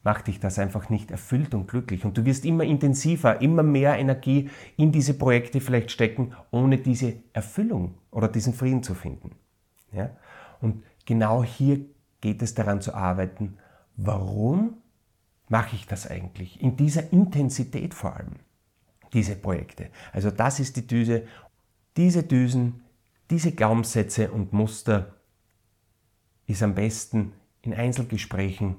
macht 0.03 0.27
dich 0.27 0.39
das 0.39 0.59
einfach 0.59 0.89
nicht 0.89 1.11
erfüllt 1.11 1.53
und 1.55 1.67
glücklich. 1.67 2.05
Und 2.05 2.17
du 2.17 2.25
wirst 2.25 2.45
immer 2.45 2.65
intensiver, 2.65 3.41
immer 3.41 3.63
mehr 3.63 3.97
Energie 3.97 4.49
in 4.77 4.91
diese 4.91 5.13
Projekte 5.13 5.59
vielleicht 5.59 5.91
stecken, 5.91 6.33
ohne 6.51 6.77
diese 6.77 7.15
Erfüllung 7.31 7.95
oder 8.11 8.27
diesen 8.27 8.53
Frieden 8.53 8.83
zu 8.83 8.93
finden. 8.93 9.31
Ja? 9.91 10.11
Und 10.61 10.83
genau 11.05 11.43
hier 11.43 11.79
geht 12.21 12.41
es 12.41 12.53
daran 12.53 12.81
zu 12.81 12.93
arbeiten, 12.93 13.57
warum 13.95 14.77
mache 15.49 15.75
ich 15.75 15.85
das 15.87 16.09
eigentlich? 16.09 16.61
In 16.61 16.75
dieser 16.77 17.11
Intensität 17.11 17.93
vor 17.93 18.15
allem, 18.15 18.35
diese 19.13 19.35
Projekte. 19.35 19.89
Also 20.11 20.31
das 20.31 20.59
ist 20.59 20.75
die 20.75 20.87
Düse. 20.87 21.27
Diese 21.97 22.23
Düsen, 22.23 22.81
diese 23.29 23.51
Glaubenssätze 23.51 24.31
und 24.31 24.53
Muster 24.53 25.13
ist 26.47 26.63
am 26.63 26.75
besten 26.75 27.33
in 27.61 27.73
Einzelgesprächen 27.73 28.77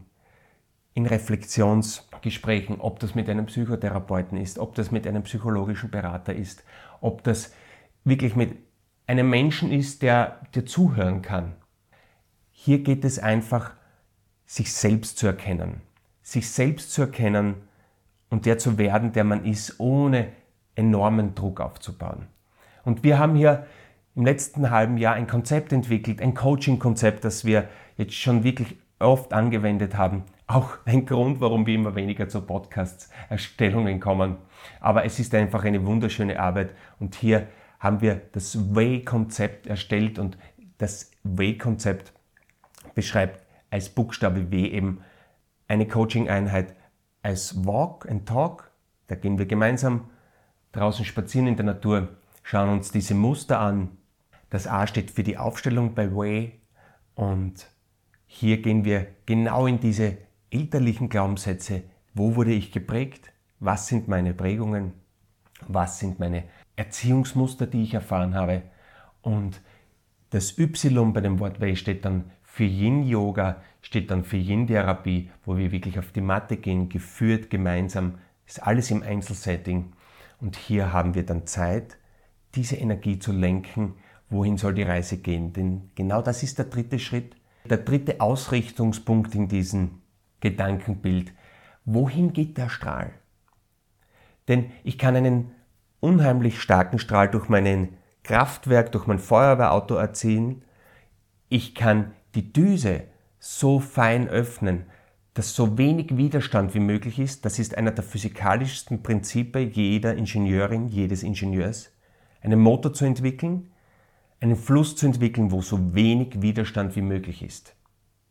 in 0.95 1.07
Reflexionsgesprächen, 1.07 2.81
ob 2.81 3.01
das 3.01 3.15
mit 3.17 3.29
einem 3.29 3.47
Psychotherapeuten 3.47 4.39
ist, 4.39 4.59
ob 4.59 4.77
das 4.77 4.93
mit 4.93 5.07
einem 5.07 5.25
psychologischen 5.25 5.91
Berater 5.91 6.35
ist, 6.35 6.65
ob 7.01 7.25
das 7.25 7.53
wirklich 8.05 8.37
mit 8.37 8.57
einem 9.07 9.29
Menschen 9.29 9.73
ist, 9.73 10.03
der 10.03 10.41
dir 10.55 10.65
zuhören 10.65 11.21
kann. 11.21 11.57
Hier 12.53 12.83
geht 12.83 13.05
es 13.05 13.19
einfach, 13.19 13.73
sich 14.47 14.73
selbst 14.73 15.19
zu 15.19 15.27
erkennen. 15.27 15.81
Sich 16.25 16.51
selbst 16.51 16.93
zu 16.93 17.03
erkennen 17.03 17.55
und 18.31 18.47
der 18.47 18.59
zu 18.59 18.79
werden, 18.79 19.13
der 19.13 19.23
man 19.23 19.45
ist, 19.45 19.79
ohne 19.79 20.33
enormen 20.75 21.37
Druck 21.37 21.61
aufzubauen. 21.61 22.27
Und 22.85 23.05
wir 23.05 23.21
haben 23.21 23.37
hier 23.37 23.67
im 24.17 24.25
letzten 24.25 24.71
halben 24.71 24.99
Jahr 24.99 25.15
ein 25.15 25.29
Konzept 25.29 25.73
entwickelt, 25.73 26.21
ein 26.21 26.35
Coaching-Konzept, 26.35 27.25
das 27.25 27.45
wir 27.45 27.69
jetzt 27.97 28.15
schon 28.15 28.43
wirklich 28.43 28.77
oft 28.99 29.33
angewendet 29.33 29.97
haben, 29.97 30.25
auch 30.47 30.79
ein 30.85 31.07
Grund, 31.07 31.41
warum 31.41 31.67
wir 31.67 31.75
immer 31.75 31.95
weniger 31.95 32.29
zu 32.29 32.41
Podcast-Erstellungen 32.41 34.01
kommen. 34.01 34.37
Aber 34.81 35.05
es 35.05 35.21
ist 35.21 35.35
einfach 35.35 35.65
eine 35.65 35.85
wunderschöne 35.87 36.41
Arbeit 36.41 36.71
und 36.99 37.15
hier 37.15 37.47
haben 37.79 38.01
wir 38.01 38.21
das 38.33 38.75
Way-Konzept 38.75 39.67
erstellt 39.67 40.19
und 40.19 40.39
das 40.79 41.11
Way-Konzept 41.23 42.13
beschreibt 42.95 43.43
als 43.71 43.89
Buchstabe 43.89 44.51
W 44.51 44.67
eben 44.67 45.01
eine 45.75 45.89
Coaching-Einheit 45.89 46.75
als 47.23 47.67
Walk 47.67 48.09
and 48.09 48.27
Talk. 48.27 48.71
Da 49.09 49.17
gehen 49.17 49.39
wir 49.39 49.47
gemeinsam 49.47 50.09
draußen 50.73 51.05
spazieren 51.05 51.47
in 51.47 51.57
der 51.57 51.67
Natur, 51.67 52.17
schauen 52.43 52.71
uns 52.71 52.91
diese 52.91 53.15
Muster 53.15 53.61
an. 53.61 53.97
Das 54.51 54.67
A 54.67 54.87
steht 54.87 55.11
für 55.11 55.23
die 55.23 55.37
Aufstellung 55.37 55.95
bei 55.95 56.15
Way 56.15 56.61
und 57.15 57.69
hier 58.27 58.63
gehen 58.63 58.85
wir 58.85 59.07
genau 59.27 59.67
in 59.67 59.81
diese 59.81 60.17
elterlichen 60.51 61.09
Glaubenssätze, 61.09 61.83
wo 62.15 62.37
wurde 62.37 62.53
ich 62.53 62.73
geprägt, 62.73 63.33
was 63.59 63.89
sind 63.89 64.09
meine 64.09 64.33
Prägungen, 64.33 64.93
was 65.67 65.99
sind 65.99 66.21
meine 66.21 66.45
Erziehungsmuster, 66.77 67.67
die 67.67 67.83
ich 67.83 67.95
erfahren 67.95 68.35
habe. 68.35 68.63
Und 69.23 69.61
das 70.31 70.59
Y 70.59 71.13
bei 71.13 71.21
dem 71.21 71.41
Wort 71.41 71.61
Wei 71.61 71.75
steht 71.75 72.05
dann 72.05 72.31
für 72.55 72.63
Yin-Yoga, 72.63 73.57
steht 73.83 74.13
dann 74.13 74.23
für 74.23 74.37
Yin-Therapie, 74.37 75.29
wo 75.45 75.57
wir 75.57 75.73
wirklich 75.73 75.99
auf 75.99 76.13
die 76.13 76.21
Matte 76.21 76.57
gehen, 76.57 76.89
geführt, 76.89 77.51
gemeinsam, 77.51 78.19
ist 78.47 78.63
alles 78.63 78.93
im 78.93 79.03
Einzelsetting. 79.03 79.93
Und 80.41 80.55
hier 80.55 80.93
haben 80.93 81.17
wir 81.17 81.27
dann 81.27 81.49
Zeit, 81.49 81.99
diese 82.55 82.77
Energie 82.77 83.19
zu 83.19 83.33
lenken, 83.33 83.95
wohin 84.31 84.57
soll 84.57 84.73
die 84.73 84.85
Reise 84.85 85.17
gehen. 85.17 85.53
Denn 85.53 85.91
genau 85.97 86.23
das 86.23 86.45
ist 86.45 86.59
der 86.59 86.67
dritte 86.67 87.01
Schritt, 87.01 87.35
der 87.69 87.79
dritte 87.79 88.21
Ausrichtungspunkt 88.21 89.35
in 89.35 89.49
diesem 89.49 90.03
Gedankenbild. 90.39 91.33
Wohin 91.85 92.33
geht 92.33 92.57
der 92.57 92.69
Strahl? 92.69 93.15
Denn 94.47 94.71
ich 94.85 94.97
kann 94.97 95.17
einen 95.17 95.51
unheimlich 95.99 96.61
starken 96.61 97.01
Strahl 97.01 97.29
durch 97.29 97.49
mein 97.49 97.97
Kraftwerk, 98.23 98.93
durch 98.93 99.09
mein 99.09 99.19
Feuerwehrauto 99.19 99.97
erzielen. 99.97 100.63
Ich 101.49 101.75
kann 101.75 102.13
die 102.35 102.53
Düse 102.53 103.03
so 103.39 103.81
fein 103.81 104.29
öffnen, 104.29 104.87
dass 105.35 105.55
so 105.55 105.77
wenig 105.77 106.17
Widerstand 106.17 106.75
wie 106.75 106.81
möglich 106.81 107.19
ist. 107.19 107.45
Das 107.45 107.59
ist 107.59 107.77
einer 107.77 107.91
der 107.91 108.05
physikalischsten 108.05 109.03
Prinzipien 109.03 109.71
jeder 109.71 110.15
Ingenieurin, 110.15 110.89
jedes 110.89 111.23
Ingenieurs. 111.23 111.93
Einen 112.41 112.61
Motor 112.61 112.93
zu 112.93 113.05
entwickeln, 113.05 113.71
einen 114.41 114.57
Fluss 114.57 114.97
zu 114.97 115.07
entwickeln, 115.07 115.51
wo 115.51 115.61
so 115.61 115.95
wenig 115.95 116.41
Widerstand 116.43 116.95
wie 116.97 117.03
möglich 117.03 117.43
ist. 117.43 117.75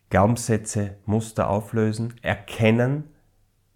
Glaubenssätze, 0.10 0.98
Muster 1.06 1.50
auflösen, 1.50 2.14
erkennen, 2.22 3.06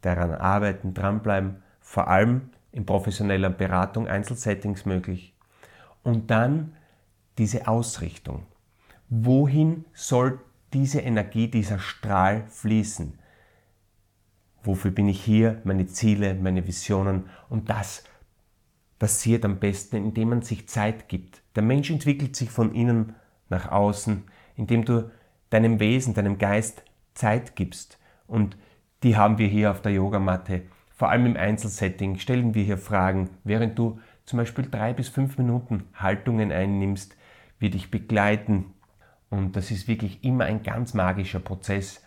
daran 0.01 0.31
arbeiten, 0.31 0.93
dranbleiben, 0.93 1.63
vor 1.81 2.07
allem 2.07 2.49
in 2.71 2.85
professioneller 2.85 3.49
Beratung, 3.49 4.07
Einzelsettings 4.07 4.85
möglich. 4.85 5.35
Und 6.03 6.29
dann 6.29 6.75
diese 7.37 7.67
Ausrichtung. 7.67 8.45
Wohin 9.09 9.85
soll 9.93 10.39
diese 10.73 10.99
Energie, 10.99 11.47
dieser 11.47 11.79
Strahl 11.79 12.45
fließen? 12.49 13.17
Wofür 14.63 14.91
bin 14.91 15.07
ich 15.07 15.23
hier? 15.23 15.61
Meine 15.63 15.87
Ziele, 15.87 16.33
meine 16.33 16.67
Visionen. 16.67 17.29
Und 17.49 17.69
das 17.69 18.03
passiert 18.99 19.45
am 19.45 19.59
besten, 19.59 19.95
indem 19.95 20.29
man 20.29 20.41
sich 20.41 20.67
Zeit 20.67 21.07
gibt. 21.07 21.41
Der 21.55 21.63
Mensch 21.63 21.89
entwickelt 21.89 22.35
sich 22.35 22.49
von 22.49 22.73
innen 22.73 23.15
nach 23.49 23.71
außen, 23.71 24.23
indem 24.55 24.83
du 24.83 25.09
deinem 25.49 25.79
Wesen, 25.79 26.13
deinem 26.13 26.37
Geist 26.37 26.83
Zeit 27.13 27.55
gibst. 27.55 27.97
Und 28.27 28.57
die 29.03 29.15
haben 29.15 29.37
wir 29.37 29.47
hier 29.47 29.71
auf 29.71 29.81
der 29.81 29.93
Yogamatte. 29.93 30.63
Vor 30.89 31.09
allem 31.09 31.27
im 31.27 31.37
Einzelsetting 31.37 32.17
stellen 32.17 32.55
wir 32.55 32.63
hier 32.63 32.77
Fragen, 32.77 33.29
während 33.43 33.77
du 33.77 33.99
zum 34.25 34.37
Beispiel 34.37 34.67
drei 34.69 34.93
bis 34.93 35.07
fünf 35.07 35.37
Minuten 35.37 35.83
Haltungen 35.93 36.51
einnimmst, 36.51 37.15
wir 37.59 37.69
dich 37.69 37.91
begleiten. 37.91 38.73
Und 39.29 39.55
das 39.55 39.71
ist 39.71 39.87
wirklich 39.87 40.23
immer 40.23 40.45
ein 40.45 40.63
ganz 40.63 40.93
magischer 40.93 41.39
Prozess. 41.39 42.03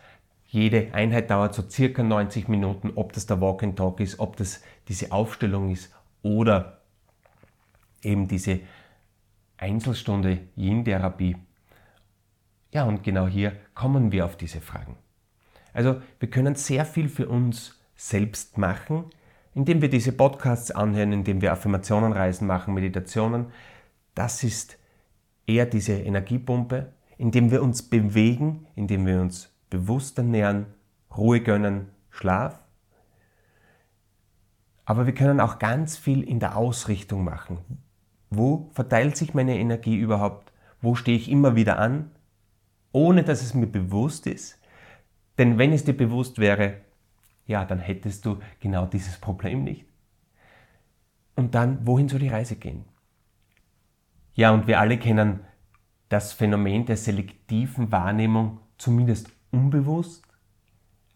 Jede 0.46 0.92
Einheit 0.94 1.30
dauert 1.30 1.54
so 1.54 1.62
circa 1.68 2.02
90 2.02 2.48
Minuten, 2.48 2.92
ob 2.96 3.12
das 3.12 3.26
der 3.26 3.40
Walk 3.40 3.62
and 3.62 3.76
Talk 3.76 4.00
ist, 4.00 4.18
ob 4.18 4.36
das 4.36 4.62
diese 4.88 5.12
Aufstellung 5.12 5.70
ist 5.70 5.94
oder 6.22 6.80
eben 8.02 8.26
diese 8.26 8.60
Einzelstunde 9.58 10.40
Yin-Therapie. 10.56 11.36
Ja, 12.72 12.84
und 12.84 13.02
genau 13.02 13.26
hier 13.26 13.52
kommen 13.74 14.12
wir 14.12 14.24
auf 14.24 14.36
diese 14.36 14.60
Fragen. 14.60 14.96
Also 15.72 16.00
wir 16.18 16.30
können 16.30 16.54
sehr 16.54 16.84
viel 16.84 17.08
für 17.08 17.28
uns 17.28 17.78
selbst 17.94 18.58
machen, 18.58 19.04
indem 19.54 19.82
wir 19.82 19.90
diese 19.90 20.12
Podcasts 20.12 20.70
anhören, 20.70 21.12
indem 21.12 21.42
wir 21.42 21.52
Affirmationenreisen 21.52 22.46
machen, 22.46 22.74
Meditationen. 22.74 23.46
Das 24.14 24.42
ist 24.42 24.78
eher 25.46 25.66
diese 25.66 25.92
Energiepumpe, 25.92 26.92
indem 27.20 27.50
wir 27.50 27.62
uns 27.62 27.82
bewegen, 27.82 28.66
indem 28.76 29.04
wir 29.04 29.20
uns 29.20 29.54
bewusst 29.68 30.16
ernähren 30.16 30.64
Ruhe 31.14 31.42
gönnen, 31.42 31.90
Schlaf. 32.08 32.58
Aber 34.86 35.04
wir 35.04 35.12
können 35.12 35.38
auch 35.38 35.58
ganz 35.58 35.98
viel 35.98 36.22
in 36.22 36.40
der 36.40 36.56
Ausrichtung 36.56 37.22
machen. 37.22 37.58
Wo 38.30 38.70
verteilt 38.72 39.18
sich 39.18 39.34
meine 39.34 39.58
Energie 39.58 39.96
überhaupt? 39.98 40.50
Wo 40.80 40.94
stehe 40.94 41.18
ich 41.18 41.30
immer 41.30 41.56
wieder 41.56 41.78
an? 41.78 42.10
Ohne 42.90 43.22
dass 43.22 43.42
es 43.42 43.52
mir 43.52 43.66
bewusst 43.66 44.26
ist. 44.26 44.58
Denn 45.36 45.58
wenn 45.58 45.74
es 45.74 45.84
dir 45.84 45.94
bewusst 45.94 46.38
wäre, 46.38 46.80
ja, 47.46 47.66
dann 47.66 47.80
hättest 47.80 48.24
du 48.24 48.38
genau 48.60 48.86
dieses 48.86 49.18
Problem 49.18 49.62
nicht. 49.62 49.84
Und 51.36 51.54
dann, 51.54 51.86
wohin 51.86 52.08
soll 52.08 52.20
die 52.20 52.28
Reise 52.28 52.56
gehen? 52.56 52.86
Ja, 54.32 54.52
und 54.52 54.66
wir 54.66 54.80
alle 54.80 54.96
kennen 54.96 55.40
das 56.10 56.34
Phänomen 56.34 56.84
der 56.84 56.98
selektiven 56.98 57.90
Wahrnehmung 57.90 58.58
zumindest 58.76 59.30
unbewusst. 59.50 60.22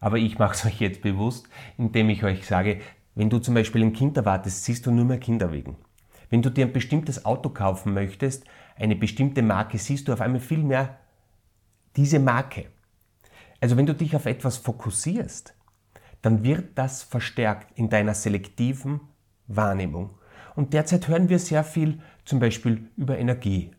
Aber 0.00 0.16
ich 0.16 0.38
mache 0.38 0.54
es 0.54 0.64
euch 0.66 0.80
jetzt 0.80 1.02
bewusst, 1.02 1.46
indem 1.76 2.08
ich 2.08 2.24
euch 2.24 2.46
sage, 2.46 2.80
wenn 3.14 3.28
du 3.28 3.38
zum 3.38 3.54
Beispiel 3.54 3.82
ein 3.82 3.92
Kind 3.92 4.16
erwartest, 4.16 4.64
siehst 4.64 4.86
du 4.86 4.90
nur 4.90 5.04
mehr 5.04 5.18
Kinder 5.18 5.52
wegen. 5.52 5.76
Wenn 6.30 6.42
du 6.42 6.50
dir 6.50 6.66
ein 6.66 6.72
bestimmtes 6.72 7.24
Auto 7.24 7.50
kaufen 7.50 7.92
möchtest, 7.92 8.44
eine 8.76 8.96
bestimmte 8.96 9.42
Marke, 9.42 9.78
siehst 9.78 10.08
du 10.08 10.12
auf 10.12 10.20
einmal 10.20 10.40
viel 10.40 10.64
mehr 10.64 10.98
diese 11.96 12.18
Marke. 12.18 12.66
Also 13.60 13.76
wenn 13.76 13.86
du 13.86 13.94
dich 13.94 14.16
auf 14.16 14.26
etwas 14.26 14.56
fokussierst, 14.56 15.54
dann 16.22 16.42
wird 16.42 16.76
das 16.76 17.02
verstärkt 17.02 17.78
in 17.78 17.88
deiner 17.88 18.14
selektiven 18.14 19.00
Wahrnehmung. 19.46 20.10
Und 20.56 20.72
derzeit 20.72 21.08
hören 21.08 21.28
wir 21.28 21.38
sehr 21.38 21.64
viel 21.64 22.00
zum 22.24 22.40
Beispiel 22.40 22.88
über 22.96 23.18
Energie. 23.18 23.73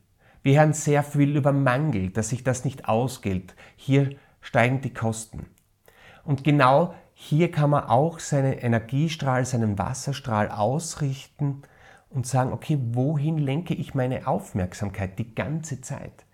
Wir 0.45 0.59
hören 0.59 0.73
sehr 0.73 1.01
viel 1.01 1.35
über 1.35 1.51
Mangel, 1.51 2.11
dass 2.11 2.29
sich 2.29 2.43
das 2.43 2.65
nicht 2.65 2.87
ausgeht. 2.87 3.55
Hier 3.75 4.11
steigen 4.41 4.79
die 4.79 4.93
Kosten. 4.93 5.47
Und 6.23 6.43
genau 6.43 6.93
hier 7.15 7.49
kann 7.49 7.71
man 7.71 7.85
auch 7.85 8.19
seinen 8.19 8.53
Energiestrahl, 8.53 9.43
seinen 9.43 9.79
Wasserstrahl 9.79 10.49
ausrichten 10.49 11.63
und 12.11 12.27
sagen, 12.27 12.53
okay, 12.53 12.77
wohin 12.79 13.39
lenke 13.39 13.73
ich 13.73 13.95
meine 13.95 14.27
Aufmerksamkeit 14.27 15.17
die 15.17 15.33
ganze 15.33 15.81
Zeit? 15.81 16.25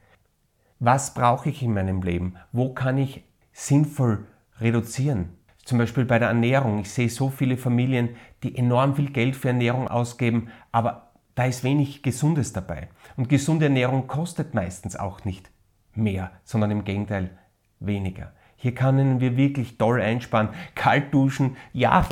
Was 0.80 1.14
brauche 1.14 1.48
ich 1.48 1.64
in 1.64 1.74
meinem 1.74 2.02
Leben? 2.02 2.36
Wo 2.52 2.74
kann 2.74 2.98
ich 2.98 3.24
sinnvoll 3.54 4.28
reduzieren? 4.60 5.38
Zum 5.64 5.78
Beispiel 5.78 6.04
bei 6.04 6.20
der 6.20 6.28
Ernährung. 6.28 6.80
Ich 6.80 6.92
sehe 6.92 7.08
so 7.08 7.30
viele 7.30 7.56
Familien, 7.56 8.10
die 8.44 8.58
enorm 8.58 8.94
viel 8.94 9.12
Geld 9.12 9.38
für 9.38 9.48
Ernährung 9.48 9.88
ausgeben, 9.88 10.50
aber 10.74 11.14
da 11.36 11.46
ist 11.46 11.64
wenig 11.64 12.04
Gesundes 12.04 12.52
dabei. 12.52 12.90
Und 13.22 13.30
gesunde 13.30 13.66
Ernährung 13.66 14.08
kostet 14.08 14.56
meistens 14.56 14.96
auch 14.96 15.26
nicht 15.26 15.52
mehr, 15.94 16.32
sondern 16.44 16.72
im 16.72 16.84
Gegenteil 16.84 17.38
weniger. 17.80 18.34
Hier 18.56 18.74
können 18.74 19.20
wir 19.20 19.38
wirklich 19.38 19.78
toll 19.78 20.02
einsparen. 20.02 20.50
Kalt 20.74 21.14
duschen, 21.14 21.56
ja, 21.72 22.10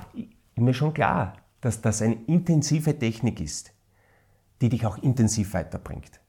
mir 0.55 0.75
schon 0.75 0.93
klar, 0.93 1.33
dass 1.61 1.81
das 1.81 2.03
eine 2.03 2.13
intensive 2.27 2.99
Technik 2.99 3.41
ist, 3.41 3.73
die 4.61 4.69
dich 4.69 4.85
auch 4.85 4.99
intensiv 4.99 5.55
weiterbringt. 5.55 6.21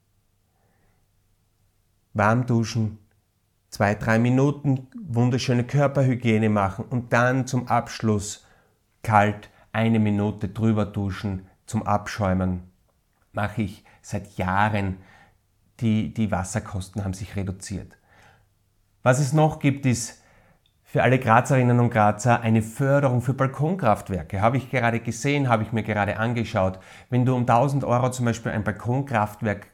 Warm 2.15 2.47
duschen, 2.47 2.97
zwei, 3.69 3.95
drei 3.95 4.19
Minuten 4.19 4.87
wunderschöne 4.99 5.65
Körperhygiene 5.65 6.49
machen 6.49 6.87
und 6.87 7.13
dann 7.13 7.47
zum 7.47 7.69
Abschluss 7.69 8.47
kalt 9.03 9.51
eine 9.73 9.99
Minute 9.99 10.49
drüber 10.49 10.87
duschen 10.87 11.47
zum 11.67 11.83
Abschäumen. 11.83 12.63
Mache 13.35 13.61
ich 13.61 13.85
seit 14.03 14.37
Jahren. 14.37 14.99
Die, 15.81 16.13
die 16.13 16.31
Wasserkosten 16.31 17.05
haben 17.05 17.15
sich 17.15 17.37
reduziert. 17.37 17.97
Was 19.03 19.19
es 19.19 19.33
noch 19.33 19.61
gibt, 19.61 19.87
ist 19.87 20.21
für 20.91 21.03
alle 21.03 21.19
Grazerinnen 21.19 21.79
und 21.79 21.91
Grazer 21.91 22.41
eine 22.41 22.63
Förderung 22.63 23.23
für 23.23 23.33
Balkonkraftwerke. 23.33 24.41
Habe 24.41 24.57
ich 24.57 24.71
gerade 24.71 25.01
gesehen, 25.01 25.49
habe 25.49 25.63
ich 25.63 25.73
mir 25.73 25.85
gerade 25.85 26.19
angeschaut. 26.19 26.81
Wenn 27.09 27.25
du 27.25 27.35
um 27.35 27.43
1000 27.43 27.85
Euro 27.85 28.11
zum 28.11 28.27
Beispiel 28.27 28.53
ein 28.53 28.65
Balkonkraftwerk 28.65 29.69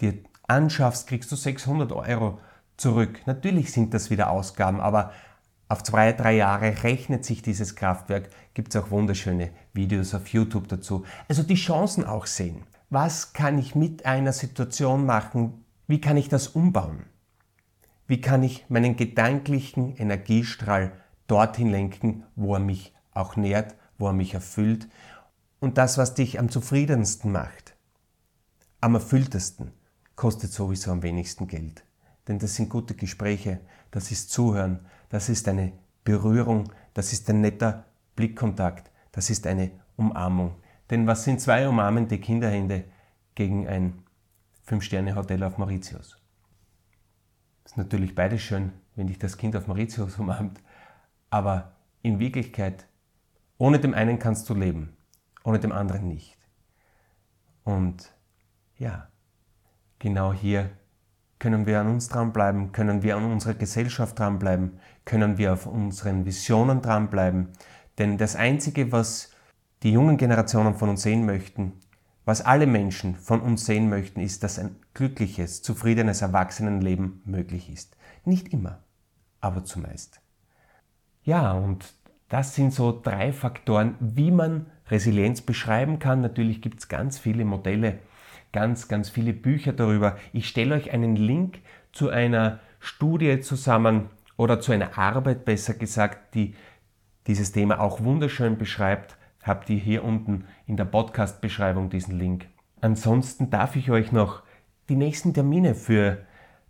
dir 0.00 0.14
anschaffst, 0.48 1.06
kriegst 1.08 1.30
du 1.30 1.36
600 1.36 1.92
Euro 1.92 2.40
zurück. 2.76 3.20
Natürlich 3.26 3.70
sind 3.70 3.94
das 3.94 4.10
wieder 4.10 4.30
Ausgaben, 4.30 4.80
aber 4.80 5.12
auf 5.68 5.82
zwei, 5.82 6.12
drei 6.12 6.36
Jahre 6.36 6.82
rechnet 6.84 7.24
sich 7.24 7.42
dieses 7.42 7.76
Kraftwerk. 7.76 8.30
Gibt 8.54 8.74
es 8.74 8.82
auch 8.82 8.90
wunderschöne 8.90 9.50
Videos 9.72 10.14
auf 10.14 10.28
YouTube 10.28 10.68
dazu. 10.68 11.04
Also 11.28 11.42
die 11.42 11.56
Chancen 11.56 12.04
auch 12.04 12.26
sehen. 12.26 12.62
Was 12.88 13.32
kann 13.32 13.58
ich 13.58 13.74
mit 13.74 14.06
einer 14.06 14.32
Situation 14.32 15.06
machen? 15.06 15.64
Wie 15.88 16.00
kann 16.00 16.16
ich 16.16 16.28
das 16.28 16.46
umbauen? 16.46 17.06
Wie 18.06 18.20
kann 18.20 18.44
ich 18.44 18.64
meinen 18.68 18.96
gedanklichen 18.96 19.96
Energiestrahl 19.96 20.92
dorthin 21.26 21.70
lenken, 21.70 22.22
wo 22.36 22.54
er 22.54 22.60
mich 22.60 22.94
auch 23.12 23.34
nährt, 23.34 23.74
wo 23.98 24.06
er 24.06 24.12
mich 24.12 24.34
erfüllt? 24.34 24.86
Und 25.58 25.78
das, 25.78 25.98
was 25.98 26.14
dich 26.14 26.38
am 26.38 26.48
zufriedensten 26.48 27.32
macht, 27.32 27.74
am 28.80 28.94
erfülltesten, 28.94 29.72
kostet 30.14 30.52
sowieso 30.52 30.92
am 30.92 31.02
wenigsten 31.02 31.48
Geld. 31.48 31.82
Denn 32.28 32.38
das 32.38 32.54
sind 32.54 32.68
gute 32.68 32.94
Gespräche, 32.94 33.60
das 33.90 34.12
ist 34.12 34.30
Zuhören, 34.30 34.86
das 35.08 35.28
ist 35.28 35.48
eine 35.48 35.72
Berührung, 36.04 36.72
das 36.94 37.12
ist 37.12 37.28
ein 37.30 37.40
netter 37.40 37.84
Blickkontakt, 38.14 38.92
das 39.10 39.28
ist 39.28 39.44
eine 39.48 39.72
Umarmung. 39.96 40.54
Denn 40.90 41.06
was 41.06 41.24
sind 41.24 41.40
zwei 41.40 41.68
umarmende 41.68 42.18
Kinderhände 42.18 42.84
gegen 43.34 43.66
ein 43.66 44.04
Fünf-Sterne-Hotel 44.62 45.42
auf 45.42 45.58
Mauritius? 45.58 46.18
Ist 47.64 47.76
natürlich 47.76 48.14
beides 48.14 48.42
schön, 48.42 48.72
wenn 48.94 49.08
dich 49.08 49.18
das 49.18 49.36
Kind 49.36 49.56
auf 49.56 49.66
Mauritius 49.66 50.18
umarmt, 50.18 50.60
aber 51.30 51.72
in 52.02 52.18
Wirklichkeit, 52.18 52.86
ohne 53.58 53.80
dem 53.80 53.94
einen 53.94 54.18
kannst 54.18 54.48
du 54.48 54.54
leben, 54.54 54.96
ohne 55.44 55.58
dem 55.58 55.72
anderen 55.72 56.08
nicht. 56.08 56.38
Und 57.64 58.12
ja, 58.78 59.08
genau 59.98 60.32
hier 60.32 60.70
können 61.38 61.66
wir 61.66 61.80
an 61.80 61.88
uns 61.88 62.08
dranbleiben? 62.08 62.72
Können 62.72 63.02
wir 63.02 63.16
an 63.16 63.30
unserer 63.30 63.54
Gesellschaft 63.54 64.18
dranbleiben? 64.18 64.80
Können 65.04 65.36
wir 65.36 65.52
auf 65.52 65.66
unseren 65.66 66.24
Visionen 66.24 66.80
dranbleiben? 66.80 67.48
Denn 67.98 68.16
das 68.16 68.36
Einzige, 68.36 68.92
was 68.92 69.35
die 69.82 69.92
jungen 69.92 70.16
Generationen 70.16 70.74
von 70.74 70.88
uns 70.88 71.02
sehen 71.02 71.26
möchten, 71.26 71.72
was 72.24 72.42
alle 72.42 72.66
Menschen 72.66 73.14
von 73.14 73.40
uns 73.40 73.66
sehen 73.66 73.88
möchten, 73.88 74.20
ist, 74.20 74.42
dass 74.42 74.58
ein 74.58 74.76
glückliches, 74.94 75.62
zufriedenes 75.62 76.22
Erwachsenenleben 76.22 77.22
möglich 77.24 77.70
ist. 77.70 77.96
Nicht 78.24 78.52
immer, 78.52 78.82
aber 79.40 79.64
zumeist. 79.64 80.20
Ja, 81.22 81.52
und 81.52 81.94
das 82.28 82.54
sind 82.54 82.72
so 82.72 82.98
drei 83.00 83.32
Faktoren, 83.32 83.94
wie 84.00 84.32
man 84.32 84.66
Resilienz 84.90 85.40
beschreiben 85.40 85.98
kann. 85.98 86.20
Natürlich 86.20 86.60
gibt 86.60 86.80
es 86.80 86.88
ganz 86.88 87.18
viele 87.18 87.44
Modelle, 87.44 88.00
ganz, 88.52 88.88
ganz 88.88 89.08
viele 89.08 89.32
Bücher 89.32 89.72
darüber. 89.72 90.16
Ich 90.32 90.48
stelle 90.48 90.74
euch 90.74 90.90
einen 90.90 91.14
Link 91.14 91.60
zu 91.92 92.08
einer 92.10 92.58
Studie 92.80 93.40
zusammen 93.40 94.10
oder 94.36 94.60
zu 94.60 94.72
einer 94.72 94.98
Arbeit, 94.98 95.44
besser 95.44 95.74
gesagt, 95.74 96.34
die 96.34 96.54
dieses 97.26 97.52
Thema 97.52 97.80
auch 97.80 98.00
wunderschön 98.02 98.58
beschreibt. 98.58 99.15
Habt 99.46 99.70
ihr 99.70 99.78
hier 99.78 100.02
unten 100.02 100.44
in 100.66 100.76
der 100.76 100.86
Podcast-Beschreibung 100.86 101.88
diesen 101.88 102.18
Link. 102.18 102.48
Ansonsten 102.80 103.48
darf 103.48 103.76
ich 103.76 103.92
euch 103.92 104.10
noch 104.10 104.42
die 104.88 104.96
nächsten 104.96 105.34
Termine 105.34 105.76
für 105.76 106.18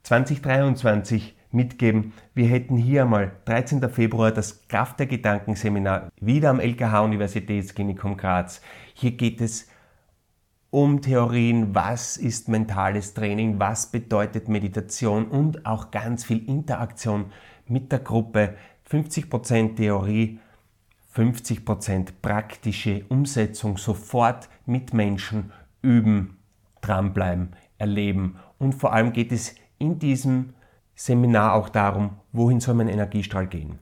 2023 0.02 1.34
mitgeben. 1.52 2.12
Wir 2.34 2.48
hätten 2.48 2.76
hier 2.76 3.02
einmal 3.02 3.32
13. 3.46 3.88
Februar 3.88 4.30
das 4.30 4.68
Kraft 4.68 5.00
der 5.00 5.06
Gedanken 5.06 5.54
Seminar 5.54 6.10
wieder 6.20 6.50
am 6.50 6.60
LKH 6.60 7.00
Universitätsklinikum 7.00 8.18
Graz. 8.18 8.60
Hier 8.92 9.12
geht 9.12 9.40
es 9.40 9.68
um 10.68 11.00
Theorien, 11.00 11.74
was 11.74 12.18
ist 12.18 12.50
mentales 12.50 13.14
Training, 13.14 13.58
was 13.58 13.90
bedeutet 13.90 14.48
Meditation 14.50 15.28
und 15.28 15.64
auch 15.64 15.90
ganz 15.90 16.24
viel 16.24 16.46
Interaktion 16.46 17.32
mit 17.66 17.90
der 17.90 18.00
Gruppe. 18.00 18.56
50% 18.90 19.76
Theorie, 19.76 20.38
50% 21.16 22.08
praktische 22.20 23.04
Umsetzung, 23.08 23.78
sofort 23.78 24.48
mit 24.66 24.92
Menschen 24.92 25.52
üben, 25.80 26.38
dranbleiben, 26.82 27.56
erleben. 27.78 28.38
Und 28.58 28.74
vor 28.74 28.92
allem 28.92 29.12
geht 29.12 29.32
es 29.32 29.54
in 29.78 29.98
diesem 29.98 30.54
Seminar 30.94 31.54
auch 31.54 31.68
darum, 31.68 32.18
wohin 32.32 32.60
soll 32.60 32.74
mein 32.74 32.88
Energiestrahl 32.88 33.46
gehen. 33.46 33.78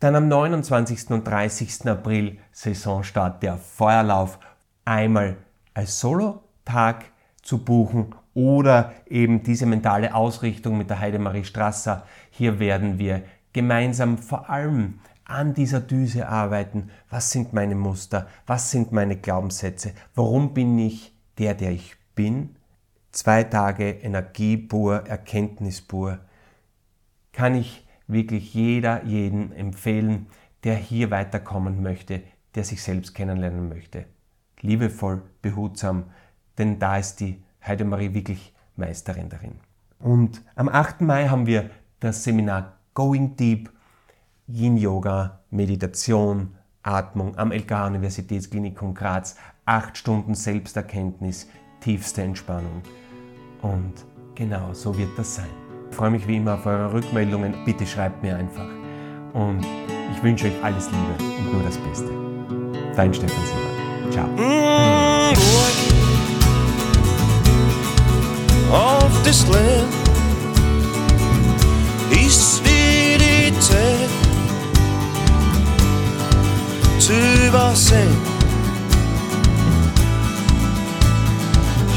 Dann 0.00 0.14
am 0.14 0.28
29. 0.28 1.10
und 1.10 1.26
30. 1.26 1.88
April 1.88 2.38
Saisonstart 2.52 3.42
der 3.42 3.56
Feuerlauf. 3.56 4.38
Einmal 4.84 5.36
als 5.74 5.98
Solo-Tag 6.00 7.06
zu 7.42 7.58
buchen 7.64 8.14
oder 8.32 8.92
eben 9.06 9.42
diese 9.42 9.66
mentale 9.66 10.14
Ausrichtung 10.14 10.78
mit 10.78 10.88
der 10.88 11.00
Heidemarie 11.00 11.44
Strasser. 11.44 12.06
Hier 12.30 12.60
werden 12.60 12.98
wir 12.98 13.22
gemeinsam 13.52 14.18
vor 14.18 14.48
allem 14.48 15.00
an 15.28 15.54
dieser 15.54 15.80
Düse 15.80 16.28
arbeiten. 16.28 16.90
Was 17.10 17.30
sind 17.30 17.52
meine 17.52 17.74
Muster? 17.74 18.26
Was 18.46 18.70
sind 18.70 18.92
meine 18.92 19.16
Glaubenssätze? 19.16 19.92
Warum 20.14 20.54
bin 20.54 20.78
ich 20.78 21.14
der, 21.38 21.54
der 21.54 21.70
ich 21.70 21.96
bin? 22.14 22.56
Zwei 23.12 23.44
Tage 23.44 23.90
Energie 23.90 24.56
pur, 24.56 25.06
Erkenntnis 25.06 25.80
pur. 25.80 26.18
Kann 27.32 27.54
ich 27.54 27.86
wirklich 28.06 28.54
jeder, 28.54 29.04
jeden 29.04 29.52
empfehlen, 29.52 30.26
der 30.64 30.74
hier 30.74 31.10
weiterkommen 31.10 31.82
möchte, 31.82 32.22
der 32.54 32.64
sich 32.64 32.82
selbst 32.82 33.14
kennenlernen 33.14 33.68
möchte. 33.68 34.06
Liebevoll, 34.60 35.22
behutsam, 35.42 36.04
denn 36.56 36.78
da 36.78 36.96
ist 36.96 37.20
die 37.20 37.42
Heidemarie 37.64 38.14
wirklich 38.14 38.54
Meisterin 38.76 39.28
darin. 39.28 39.60
Und 39.98 40.42
am 40.54 40.68
8. 40.68 41.02
Mai 41.02 41.28
haben 41.28 41.46
wir 41.46 41.70
das 42.00 42.24
Seminar 42.24 42.78
Going 42.94 43.36
Deep, 43.36 43.70
Yin 44.50 44.78
Yoga, 44.78 45.40
Meditation, 45.50 46.54
Atmung 46.82 47.36
am 47.36 47.52
LK 47.52 47.86
Universitätsklinikum 47.86 48.94
Graz. 48.94 49.36
Acht 49.66 49.98
Stunden 49.98 50.34
Selbsterkenntnis, 50.34 51.46
tiefste 51.80 52.22
Entspannung. 52.22 52.80
Und 53.60 53.92
genau 54.34 54.72
so 54.72 54.96
wird 54.96 55.10
das 55.18 55.34
sein. 55.34 55.50
Ich 55.90 55.96
freue 55.96 56.10
mich 56.10 56.26
wie 56.26 56.36
immer 56.36 56.54
auf 56.54 56.64
eure 56.64 56.94
Rückmeldungen. 56.94 57.54
Bitte 57.66 57.86
schreibt 57.86 58.22
mir 58.22 58.36
einfach. 58.36 58.68
Und 59.34 59.66
ich 60.14 60.22
wünsche 60.22 60.46
euch 60.46 60.64
alles 60.64 60.88
Liebe 60.90 61.22
und 61.22 61.52
nur 61.52 61.62
das 61.62 61.76
Beste. 61.76 62.10
Dein 62.96 63.12
Stefan 63.12 63.44
Sieber. 63.44 64.10
Ciao. 64.10 64.26
Mm, 64.28 65.34
of 68.72 69.22
this 69.24 69.46
land 69.48 69.92
ist 72.10 72.64
wie 72.64 72.88
übersehen. 77.68 78.16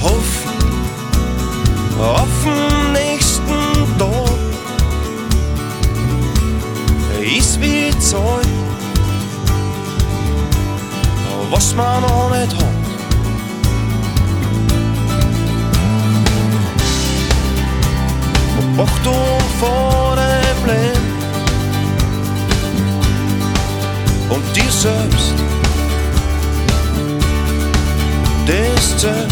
Hoffen 0.02 0.52
auf 2.00 2.28
den 2.44 2.94
nächsten 2.94 3.98
Tag 3.98 4.30
ist 7.38 7.62
wie 7.62 7.98
Zeug, 8.00 8.46
was 11.52 11.76
man 11.76 12.02
noch 12.02 12.32
nicht 12.32 12.56
hat. 12.56 12.66
Achtung 18.78 19.38
vor 19.60 20.16
dem 20.16 20.66
Leben 20.66 21.12
und 24.30 24.56
dir 24.56 24.72
selbst. 24.72 25.61
Zählt. 29.02 29.32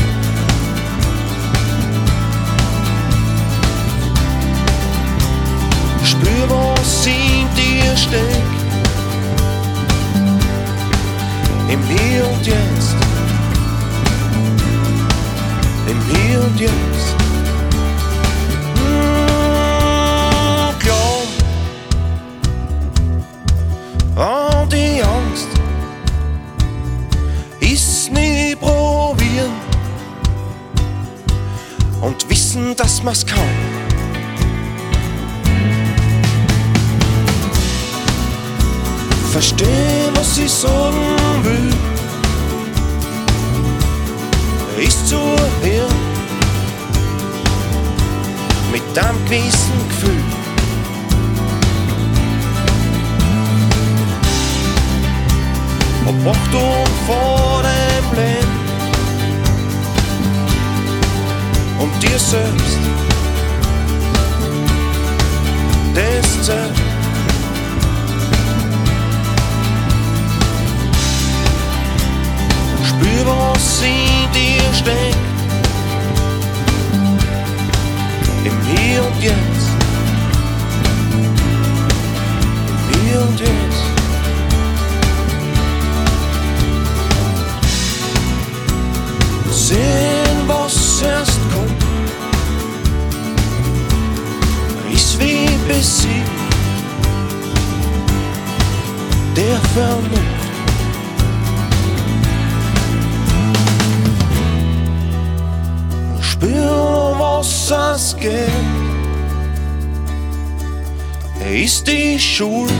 Spür, 6.03 6.49
was 6.49 7.05
in 7.05 7.47
dir 7.55 7.95
steckt. 7.95 8.23
Im 11.69 11.83
Hier 11.83 12.27
und 12.27 12.45
Jetzt. 12.47 12.95
Im 15.87 16.01
Hier 16.15 16.41
und 16.41 16.59
Jetzt. 16.59 17.28
Wissen, 32.49 32.75
dass 32.75 33.03
man's 33.03 33.25
kann. 33.25 33.39
Versteh, 39.31 40.09
was 40.15 40.37
ich 40.37 40.51
sagen 40.51 40.97
will. 41.43 41.73
Ist 44.83 45.07
zu 45.07 45.17
hören 45.17 45.93
mit 48.71 48.97
einem 48.97 49.25
gewissen 49.25 49.89
Gefühl. 49.89 50.23
Ob 56.07 56.35
Achtung 56.35 56.85
vor 57.05 57.58
und 61.79 62.03
dir 62.03 62.19
selbst. 62.19 62.77
Das 65.93 66.45
zählt. 66.45 66.77
Spür, 72.83 73.25
was 73.25 73.81
in 73.81 74.31
dir 74.33 74.73
steckt. 74.73 75.17
Im 78.45 78.57
Hier 78.67 79.03
und 79.05 79.23
Jetzt. 79.23 79.69
Im 82.91 82.99
Hier 83.01 83.21
und 83.21 83.39
Jetzt. 83.39 83.83
Sehen, 89.51 90.08
besiegt 95.79 96.29
der 99.33 99.57
Vernunft. 99.73 100.43
Spür, 106.19 107.15
was 107.17 107.71
es 107.95 108.17
geht, 108.17 108.49
er 111.39 111.63
ist 111.63 111.87
die 111.87 112.19
Schule 112.19 112.73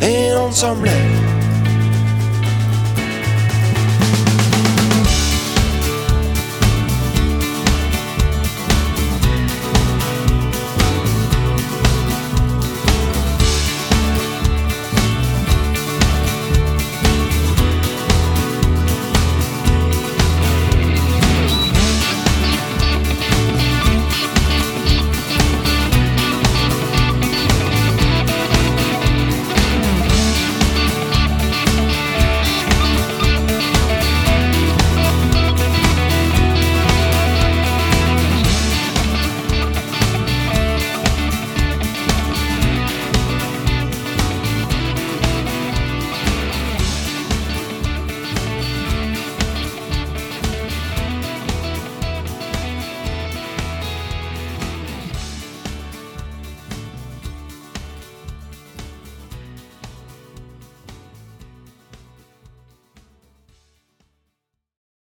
in 0.00 0.36
unserem 0.36 0.84
Leben. 0.84 1.31